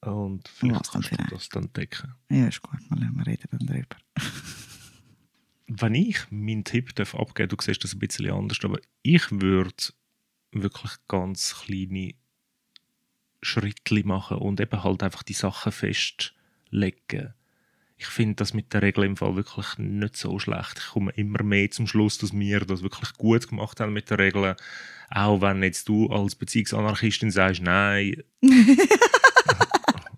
Und 0.02 0.48
vielleicht 0.48 0.92
kannst 0.92 1.12
du 1.12 1.18
das 1.30 1.50
dann 1.50 1.74
decken. 1.74 2.14
Ja, 2.30 2.48
ist 2.48 2.62
gut, 2.62 2.80
wir 2.90 3.12
wir 3.12 3.28
reden 3.28 3.48
dann 3.52 3.68
drüber. 3.68 3.98
Wenn 5.68 5.96
ich 5.96 6.20
meinen 6.30 6.64
Tipp 6.64 6.96
darf 6.96 7.16
abgeben 7.16 7.50
du 7.50 7.58
siehst 7.60 7.84
das 7.84 7.94
ein 7.94 8.00
bisschen 8.00 8.32
anders, 8.32 8.60
aber 8.64 8.80
ich 9.02 9.24
würde 9.32 9.94
wirklich 10.52 10.94
ganz 11.08 11.56
kleine 11.66 12.14
Schritte 13.42 14.06
machen 14.06 14.38
und 14.38 14.62
eben 14.62 14.84
halt 14.84 15.04
einfach 15.04 15.24
die 15.24 15.34
Sachen 15.34 15.72
festlegen. 15.72 17.34
Ich 18.00 18.08
finde 18.08 18.36
das 18.36 18.54
mit 18.54 18.74
der 18.74 18.84
Regel 18.84 19.06
im 19.06 19.18
Fall 19.18 19.36
wirklich 19.36 19.78
nicht 19.78 20.18
so 20.18 20.38
schlecht. 20.38 20.78
Ich 20.78 20.92
komme 20.94 21.12
immer 21.16 21.42
mehr 21.42 21.72
zum 21.72 21.88
Schluss, 21.88 22.20
dass 22.20 22.32
wir 22.32 22.60
das 22.60 22.84
wirklich 22.84 23.14
gut 23.14 23.48
gemacht 23.48 23.80
haben 23.80 23.94
mit 23.94 24.10
der 24.10 24.20
Regel. 24.20 24.56
Auch 25.10 25.42
wenn 25.42 25.64
jetzt 25.64 25.90
du 25.90 26.08
als 26.08 26.36
Beziehungsanarchistin 26.36 27.32
sagst, 27.32 27.62
nein, 27.62 28.24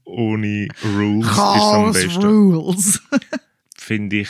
ohne 0.04 0.68
Rules 0.84 1.28
ist 1.28 1.34
es 1.34 1.40
am 1.40 1.94
Chaos 1.94 1.94
besten 1.94 2.24
Rules. 2.24 3.02
finde 3.78 4.18
ich, 4.18 4.30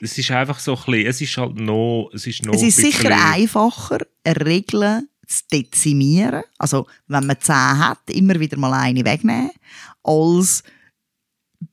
es 0.00 0.18
ist 0.18 0.30
einfach 0.30 0.58
so 0.58 0.76
ein 0.76 0.82
bisschen, 0.84 1.06
es 1.06 1.20
ist 1.20 1.36
halt 1.36 1.56
noch, 1.56 2.10
es 2.12 2.26
ist 2.26 2.44
noch 2.44 2.54
Es 2.54 2.62
ist 2.62 2.78
ein 2.78 2.84
sicher 2.84 3.32
einfacher, 3.32 4.00
Regeln 4.26 5.08
zu 5.26 5.42
dezimieren. 5.52 6.42
Also, 6.58 6.86
wenn 7.06 7.26
man 7.26 7.40
zehn 7.40 7.78
hat, 7.78 7.98
immer 8.10 8.38
wieder 8.38 8.58
mal 8.58 8.74
eine 8.74 9.04
wegnehmen, 9.04 9.50
als 10.02 10.62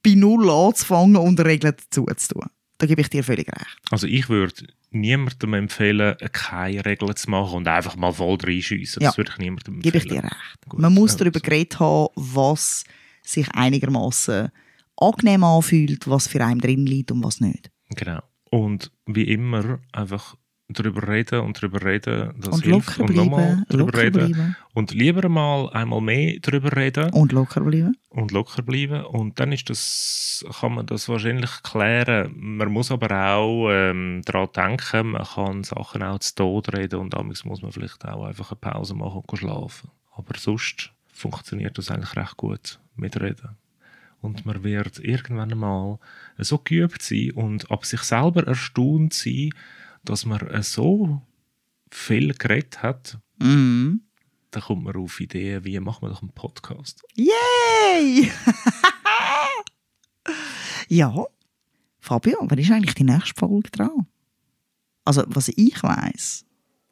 bei 0.04 0.16
Null 0.16 0.50
anzufangen 0.50 1.18
und 1.18 1.40
Regeln 1.40 1.76
dazu 1.78 2.06
zu 2.16 2.34
tun. 2.34 2.50
Da 2.78 2.88
gebe 2.88 3.02
ich 3.02 3.10
dir 3.10 3.24
völlig 3.24 3.48
recht. 3.48 3.78
Also 3.90 4.08
ich 4.08 4.28
würde 4.30 4.68
niemandem 4.92 5.54
empfehlen, 5.54 6.16
keine 6.32 6.86
Regeln 6.86 7.16
zu 7.16 7.30
machen 7.30 7.58
und 7.58 7.68
einfach 7.68 7.96
mal 7.96 8.12
voll 8.12 8.38
reinschiessen. 8.42 9.02
Ja. 9.02 9.10
Das 9.10 9.18
würde 9.18 9.32
ich 9.32 9.38
niemandem 9.38 9.80
Gebe 9.80 9.98
empfehlen. 9.98 10.16
ich 10.16 10.22
dir 10.22 10.28
recht. 10.28 10.70
Gut, 10.70 10.80
man 10.80 10.94
muss 10.94 11.14
ja, 11.14 11.20
darüber 11.20 11.40
so. 11.40 11.44
geredet 11.44 11.80
haben, 11.80 12.08
was 12.16 12.84
sich 13.24 13.50
einigermaßen 13.54 14.50
angenehm 14.98 15.44
anfühlt, 15.44 16.08
was 16.08 16.28
für 16.28 16.44
einen 16.44 16.60
drin 16.60 16.86
liegt 16.86 17.12
und 17.12 17.24
was 17.24 17.40
nicht. 17.40 17.72
Genau. 17.90 18.22
Und 18.50 18.92
wie 19.06 19.24
immer 19.24 19.80
einfach 19.92 20.36
darüber 20.68 21.08
reden 21.08 21.42
und 21.42 21.58
darüber 21.58 21.84
reden, 21.84 22.34
das 22.38 22.56
und 22.56 22.64
hilft. 22.64 22.98
locker 22.98 23.04
und 23.04 23.16
nochmal 23.16 23.46
bleiben, 23.46 23.66
darüber 23.70 23.86
locker 23.86 24.02
reden. 24.04 24.32
bleiben 24.32 24.56
Und 24.74 24.92
lieber 24.94 25.30
mal 25.30 25.70
einmal 25.70 26.02
mehr 26.02 26.38
darüber 26.42 26.76
reden 26.76 27.12
und 27.12 27.32
locker 27.32 27.62
bleiben. 27.62 27.96
und 28.10 28.32
locker 28.32 28.62
bleiben. 28.64 29.06
Und 29.06 29.40
dann 29.40 29.52
ist 29.52 29.70
das, 29.70 30.46
kann 30.60 30.74
man 30.74 30.86
das 30.86 31.08
wahrscheinlich 31.08 31.52
klären. 31.64 32.34
Man 32.36 32.72
muss 32.72 32.92
aber 32.92 33.36
auch 33.36 33.70
ähm, 33.72 34.22
daran 34.26 34.50
denken, 34.56 35.12
man 35.12 35.24
kann 35.24 35.64
Sachen 35.64 36.04
auch 36.04 36.20
zu 36.20 36.36
Tod 36.36 36.74
reden 36.74 37.00
und 37.00 37.14
damals 37.14 37.46
muss 37.46 37.62
man 37.62 37.72
vielleicht 37.72 38.04
auch 38.06 38.26
einfach 38.26 38.52
eine 38.52 38.60
Pause 38.60 38.96
machen 38.96 39.22
und 39.26 39.38
schlafen. 39.38 39.92
Aber 40.16 40.38
sonst 40.38 40.92
funktioniert 41.14 41.78
das 41.78 41.92
eigentlich 41.92 42.16
recht 42.16 42.38
gut 42.38 42.80
mit 42.96 43.20
Reden. 43.20 43.58
Und 44.22 44.46
man 44.46 44.64
wird 44.64 44.98
irgendwann 45.00 45.52
einmal 45.52 46.00
so 46.40 46.58
geübt 46.58 47.02
sein 47.04 47.32
und 47.32 47.70
ab 47.70 47.86
sich 47.86 48.02
selber 48.02 48.48
erstaunt 48.48 49.14
sein, 49.14 49.52
dass 50.06 50.26
man 50.26 50.40
äh, 50.48 50.64
so 50.64 51.22
viel 51.92 52.34
geredet 52.34 52.82
hat, 52.82 53.20
Mhm. 53.40 54.02
dann 54.52 54.64
kommt 54.64 54.84
man 54.84 54.96
auf 54.96 55.20
Ideen, 55.20 55.64
wie 55.66 55.80
machen 55.80 56.04
wir 56.04 56.10
doch 56.10 56.22
einen 56.22 56.32
Podcast. 56.32 57.04
Yay! 57.16 58.32
ja, 60.88 61.14
Fabio, 62.00 62.38
wann 62.42 62.58
ist 62.60 62.72
eigentlich 62.72 62.96
die 62.96 63.04
nächste 63.04 63.34
Folge 63.38 63.70
dran? 63.72 64.08
Also, 65.04 65.24
was 65.28 65.50
ich 65.50 65.82
weiss, 65.84 66.46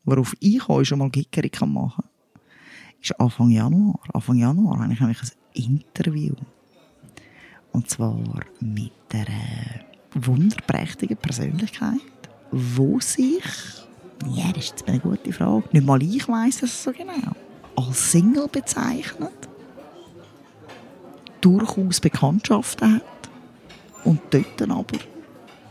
worauf 0.04 0.36
ich 0.40 0.68
euch 0.68 0.88
schon 0.88 1.00
mal 1.00 1.10
kann 1.10 1.74
machen 1.74 2.04
ist 3.04 3.20
Anfang 3.20 3.50
Januar. 3.50 4.00
Anfang 4.14 4.38
Januar 4.38 4.80
habe 4.80 4.94
ich 4.94 5.00
nämlich 5.00 5.20
ein 5.22 5.30
Interview. 5.54 6.34
Und 7.72 7.90
zwar 7.90 8.18
mit 8.62 8.92
einer 9.12 9.86
wunderprächtigen 10.14 11.18
Persönlichkeit, 11.18 12.00
wo 12.54 13.00
sich, 13.00 13.44
ja, 14.32 14.52
das 14.54 14.66
ist 14.66 14.88
eine 14.88 15.00
gute 15.00 15.34
Frage, 15.34 15.64
nicht 15.72 15.86
mal 15.86 16.02
ich 16.02 16.28
weiss 16.28 16.62
es 16.62 16.84
so 16.84 16.92
genau, 16.92 17.34
als 17.76 18.12
Single 18.12 18.48
bezeichnet 18.48 19.32
durchaus 21.42 22.00
Bekanntschaften 22.00 22.96
hat 22.96 23.04
und 24.06 24.22
dort 24.30 24.46
dann 24.58 24.72
aber 24.72 24.98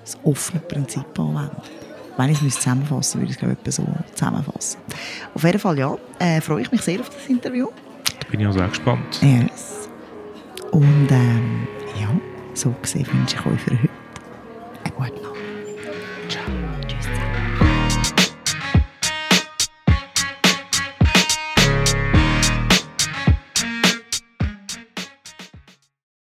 das 0.01 0.19
offene 0.25 0.61
Prinzip 0.61 1.19
anwendet. 1.19 1.71
Wenn 2.17 2.31
ich 2.31 2.43
es 2.43 2.57
zusammenfassen 2.57 3.23
müsste, 3.23 3.47
würde 3.47 3.59
ich 3.63 3.69
es 3.69 3.77
so 3.77 3.87
zusammenfassen. 4.15 4.81
Auf 5.35 5.45
jeden 5.45 5.59
Fall 5.59 5.79
ja, 5.79 5.97
äh, 6.19 6.41
freue 6.41 6.63
ich 6.63 6.73
mich 6.73 6.83
sehr 6.83 7.01
auf 7.01 7.09
das 7.09 7.27
Interview. 7.29 7.69
Da 8.21 8.29
bin 8.29 8.41
ich 8.41 8.47
auch 8.47 8.69
gespannt. 8.69 9.21
Yes. 9.23 9.89
Und 10.73 11.09
ähm, 11.11 11.67
ja, 11.99 12.09
so 12.53 12.75
gesehen 12.83 13.07
wünsche 13.13 13.37
ich 13.37 13.47
euch 13.47 13.61
für 13.61 13.79
heute 13.81 13.93